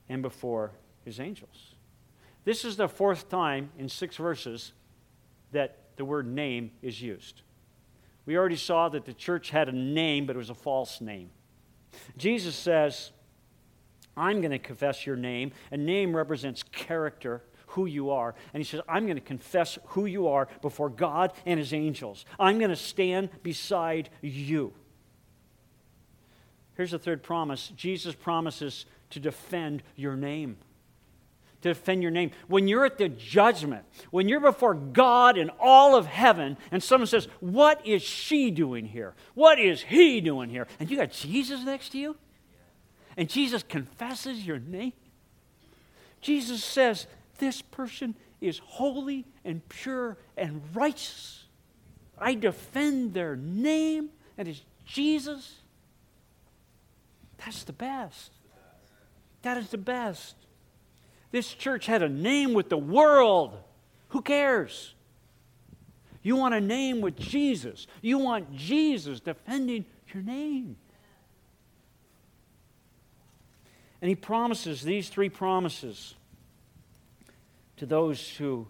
and 0.09 0.23
before 0.23 0.73
his 1.05 1.21
angels. 1.21 1.75
This 2.45 2.65
is 2.65 2.77
the 2.77 2.89
fourth 2.89 3.29
time 3.29 3.71
in 3.79 3.89
six 3.89 4.17
verses 4.17 4.73
that 5.53 5.79
the 5.97 6.05
word 6.05 6.27
name 6.27 6.71
is 6.83 7.03
used. 7.03 7.43
We 8.27 8.37
already 8.37 8.57
saw 8.57 8.89
that 8.89 9.05
the 9.05 9.13
church 9.13 9.51
had 9.51 9.69
a 9.69 9.73
name, 9.73 10.27
but 10.27 10.37
it 10.37 10.39
was 10.39 10.51
a 10.51 10.55
false 10.55 11.01
name. 11.01 11.31
Jesus 12.17 12.55
says, 12.55 13.11
I'm 14.17 14.41
going 14.41 14.51
to 14.51 14.59
confess 14.59 15.07
your 15.07 15.17
name. 15.17 15.53
A 15.71 15.77
name 15.77 16.15
represents 16.15 16.63
character, 16.63 17.43
who 17.71 17.87
you 17.87 18.11
are. 18.11 18.35
And 18.53 18.61
he 18.61 18.65
says, 18.65 18.81
I'm 18.89 19.05
going 19.05 19.17
to 19.17 19.23
confess 19.23 19.79
who 19.89 20.07
you 20.07 20.29
are 20.29 20.49
before 20.63 20.89
God 20.89 21.33
and 21.47 21.59
his 21.59 21.73
angels. 21.73 22.25
I'm 22.39 22.59
going 22.59 22.71
to 22.71 22.77
stand 22.77 23.31
beside 23.43 24.11
you. 24.21 24.73
Here's 26.77 26.93
the 26.93 26.99
third 26.99 27.23
promise 27.23 27.73
Jesus 27.77 28.15
promises 28.15 28.87
to 29.11 29.21
defend 29.21 29.83
your 29.97 30.17
name 30.17 30.57
to 31.63 31.69
defend 31.69 32.03
your 32.03 32.11
name. 32.11 32.31
When 32.49 32.69
you're 32.69 32.87
at 32.87 32.99
the 32.99 33.09
judgment, 33.09 33.85
when 34.11 34.29
you're 34.29 34.41
before 34.41 34.75
God 34.75 35.37
and 35.37 35.51
all 35.61 35.95
of 35.95 36.07
heaven, 36.07 36.57
and 36.71 36.83
someone 36.83 37.07
says, 37.07 37.29
What 37.41 37.87
is 37.87 38.03
she 38.03 38.51
doing 38.51 38.87
here? 38.87 39.15
What 39.35 39.59
is 39.59 39.83
he 39.83 40.21
doing 40.21 40.49
here? 40.49 40.67
And 40.79 40.91
you 40.91 40.97
got 40.97 41.11
Jesus 41.11 41.63
next 41.65 41.91
to 41.91 41.99
you? 41.99 42.17
And 43.17 43.29
Jesus 43.29 43.63
confesses 43.63 44.47
your 44.47 44.59
name? 44.59 44.93
Jesus 46.21 46.63
says, 46.63 47.07
This 47.41 47.63
person 47.63 48.15
is 48.43 48.59
holy 48.59 49.27
and 49.47 49.67
pure 49.71 50.19
and 50.37 50.63
righteous. 50.75 51.47
I 52.19 52.35
defend 52.35 53.15
their 53.15 53.35
name, 53.35 54.11
and 54.37 54.47
it's 54.47 54.63
Jesus. 54.85 55.57
That's 57.39 57.65
the 57.65 57.73
best. 57.73 58.31
That 59.41 59.57
is 59.57 59.71
the 59.71 59.79
best. 59.79 60.37
This 61.31 61.55
church 61.55 61.87
had 61.87 62.03
a 62.03 62.11
name 62.11 62.53
with 62.53 62.69
the 62.69 62.77
world. 62.77 63.57
Who 64.11 64.21
cares? 64.21 64.95
You 66.23 66.37
want 66.37 66.53
a 66.53 66.61
name 66.61 67.01
with 67.01 67.17
Jesus. 67.17 67.87
You 68.03 68.19
want 68.19 68.55
Jesus 68.55 69.21
defending 69.21 69.87
your 70.13 70.23
name. 70.23 70.77
And 74.03 74.11
he 74.11 74.15
promises 74.15 74.83
these 74.83 75.09
three 75.09 75.31
promises 75.31 76.17
to 77.81 77.87
those 77.87 78.29
who 78.37 78.69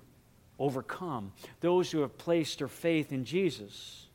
overcome, 0.57 1.33
those 1.59 1.91
who 1.91 2.03
have 2.03 2.17
placed 2.17 2.59
their 2.59 2.69
faith 2.69 3.11
in 3.11 3.25
Jesus. 3.25 4.07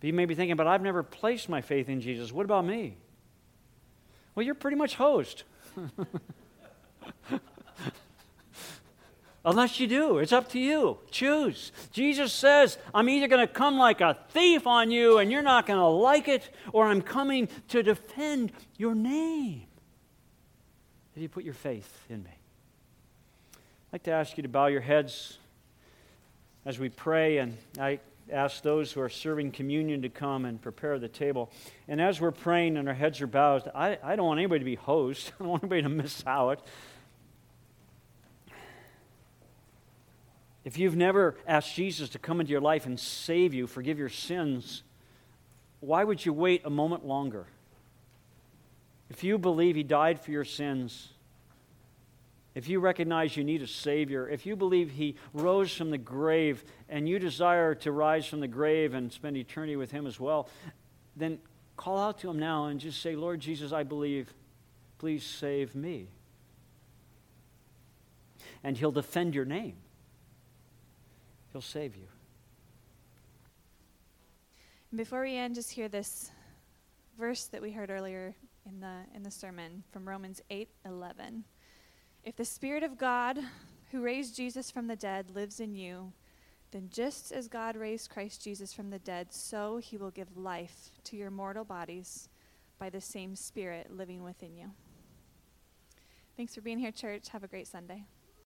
But 0.00 0.06
you 0.06 0.14
may 0.14 0.24
be 0.24 0.34
thinking, 0.34 0.56
but 0.56 0.66
I've 0.66 0.80
never 0.80 1.02
placed 1.02 1.50
my 1.50 1.60
faith 1.60 1.90
in 1.90 2.00
Jesus. 2.00 2.32
What 2.32 2.46
about 2.46 2.64
me? 2.64 2.96
Well, 4.34 4.46
you're 4.46 4.54
pretty 4.54 4.78
much 4.78 4.94
hosed. 4.94 5.42
Unless 9.44 9.78
you 9.80 9.86
do, 9.86 10.16
it's 10.16 10.32
up 10.32 10.48
to 10.52 10.58
you. 10.58 10.96
Choose. 11.10 11.72
Jesus 11.90 12.32
says, 12.32 12.78
I'm 12.94 13.10
either 13.10 13.28
going 13.28 13.46
to 13.46 13.52
come 13.52 13.76
like 13.76 14.00
a 14.00 14.16
thief 14.30 14.66
on 14.66 14.90
you 14.90 15.18
and 15.18 15.30
you're 15.30 15.42
not 15.42 15.66
going 15.66 15.78
to 15.78 15.84
like 15.84 16.26
it, 16.26 16.48
or 16.72 16.86
I'm 16.86 17.02
coming 17.02 17.50
to 17.68 17.82
defend 17.82 18.50
your 18.78 18.94
name. 18.94 19.66
Have 21.14 21.22
you 21.22 21.28
put 21.28 21.44
your 21.44 21.52
faith 21.52 22.06
in 22.08 22.22
me? 22.22 22.30
I'd 23.92 23.96
like 23.96 24.02
to 24.04 24.12
ask 24.12 24.38
you 24.38 24.42
to 24.42 24.48
bow 24.48 24.68
your 24.68 24.80
heads 24.80 25.36
as 26.64 26.78
we 26.78 26.88
pray, 26.88 27.36
and 27.36 27.58
I 27.78 28.00
ask 28.32 28.62
those 28.62 28.90
who 28.90 29.02
are 29.02 29.10
serving 29.10 29.52
communion 29.52 30.00
to 30.00 30.08
come 30.08 30.46
and 30.46 30.58
prepare 30.58 30.98
the 30.98 31.08
table. 31.08 31.50
And 31.88 32.00
as 32.00 32.18
we're 32.18 32.30
praying 32.30 32.78
and 32.78 32.88
our 32.88 32.94
heads 32.94 33.20
are 33.20 33.26
bowed, 33.26 33.70
I, 33.74 33.98
I 34.02 34.16
don't 34.16 34.24
want 34.24 34.40
anybody 34.40 34.60
to 34.60 34.64
be 34.64 34.76
host. 34.76 35.34
I 35.38 35.42
don't 35.42 35.48
want 35.50 35.64
anybody 35.64 35.82
to 35.82 35.90
miss 35.90 36.24
out. 36.26 36.66
If 40.64 40.78
you've 40.78 40.96
never 40.96 41.36
asked 41.46 41.74
Jesus 41.74 42.08
to 42.08 42.18
come 42.18 42.40
into 42.40 42.50
your 42.50 42.62
life 42.62 42.86
and 42.86 42.98
save 42.98 43.52
you, 43.52 43.66
forgive 43.66 43.98
your 43.98 44.08
sins, 44.08 44.84
why 45.80 46.02
would 46.02 46.24
you 46.24 46.32
wait 46.32 46.62
a 46.64 46.70
moment 46.70 47.04
longer? 47.04 47.44
If 49.10 49.22
you 49.22 49.36
believe 49.36 49.76
He 49.76 49.82
died 49.82 50.18
for 50.18 50.30
your 50.30 50.46
sins, 50.46 51.10
if 52.54 52.68
you 52.68 52.80
recognize 52.80 53.36
you 53.36 53.44
need 53.44 53.62
a 53.62 53.66
Savior, 53.66 54.28
if 54.28 54.44
you 54.44 54.56
believe 54.56 54.90
He 54.90 55.16
rose 55.32 55.74
from 55.74 55.90
the 55.90 55.98
grave 55.98 56.64
and 56.88 57.08
you 57.08 57.18
desire 57.18 57.74
to 57.76 57.92
rise 57.92 58.26
from 58.26 58.40
the 58.40 58.48
grave 58.48 58.94
and 58.94 59.12
spend 59.12 59.36
eternity 59.36 59.76
with 59.76 59.90
Him 59.90 60.06
as 60.06 60.20
well, 60.20 60.48
then 61.16 61.38
call 61.76 61.98
out 61.98 62.20
to 62.20 62.30
Him 62.30 62.38
now 62.38 62.66
and 62.66 62.78
just 62.78 63.00
say, 63.00 63.16
Lord 63.16 63.40
Jesus, 63.40 63.72
I 63.72 63.82
believe. 63.82 64.32
Please 64.98 65.24
save 65.24 65.74
me. 65.74 66.08
And 68.62 68.76
He'll 68.76 68.92
defend 68.92 69.34
your 69.34 69.44
name, 69.44 69.76
He'll 71.52 71.60
save 71.60 71.96
you. 71.96 72.06
Before 74.94 75.22
we 75.22 75.36
end, 75.36 75.54
just 75.54 75.72
hear 75.72 75.88
this 75.88 76.30
verse 77.18 77.46
that 77.46 77.62
we 77.62 77.72
heard 77.72 77.88
earlier 77.88 78.34
in 78.66 78.78
the 78.78 78.98
in 79.14 79.22
the 79.22 79.30
sermon 79.30 79.82
from 79.90 80.06
Romans 80.06 80.42
8:11. 80.50 81.44
If 82.24 82.36
the 82.36 82.44
spirit 82.44 82.82
of 82.84 82.98
God 82.98 83.38
who 83.90 84.00
raised 84.00 84.36
Jesus 84.36 84.70
from 84.70 84.86
the 84.86 84.96
dead 84.96 85.34
lives 85.34 85.58
in 85.58 85.74
you, 85.74 86.12
then 86.70 86.88
just 86.90 87.32
as 87.32 87.48
God 87.48 87.76
raised 87.76 88.10
Christ 88.10 88.42
Jesus 88.42 88.72
from 88.72 88.90
the 88.90 88.98
dead, 88.98 89.32
so 89.32 89.78
he 89.78 89.96
will 89.96 90.10
give 90.10 90.36
life 90.36 90.90
to 91.04 91.16
your 91.16 91.30
mortal 91.30 91.64
bodies 91.64 92.28
by 92.78 92.90
the 92.90 93.00
same 93.00 93.36
spirit 93.36 93.94
living 93.94 94.22
within 94.22 94.56
you. 94.56 94.70
Thanks 96.36 96.54
for 96.54 96.60
being 96.60 96.78
here 96.78 96.92
church. 96.92 97.28
Have 97.28 97.44
a 97.44 97.48
great 97.48 97.66
Sunday. 97.66 98.04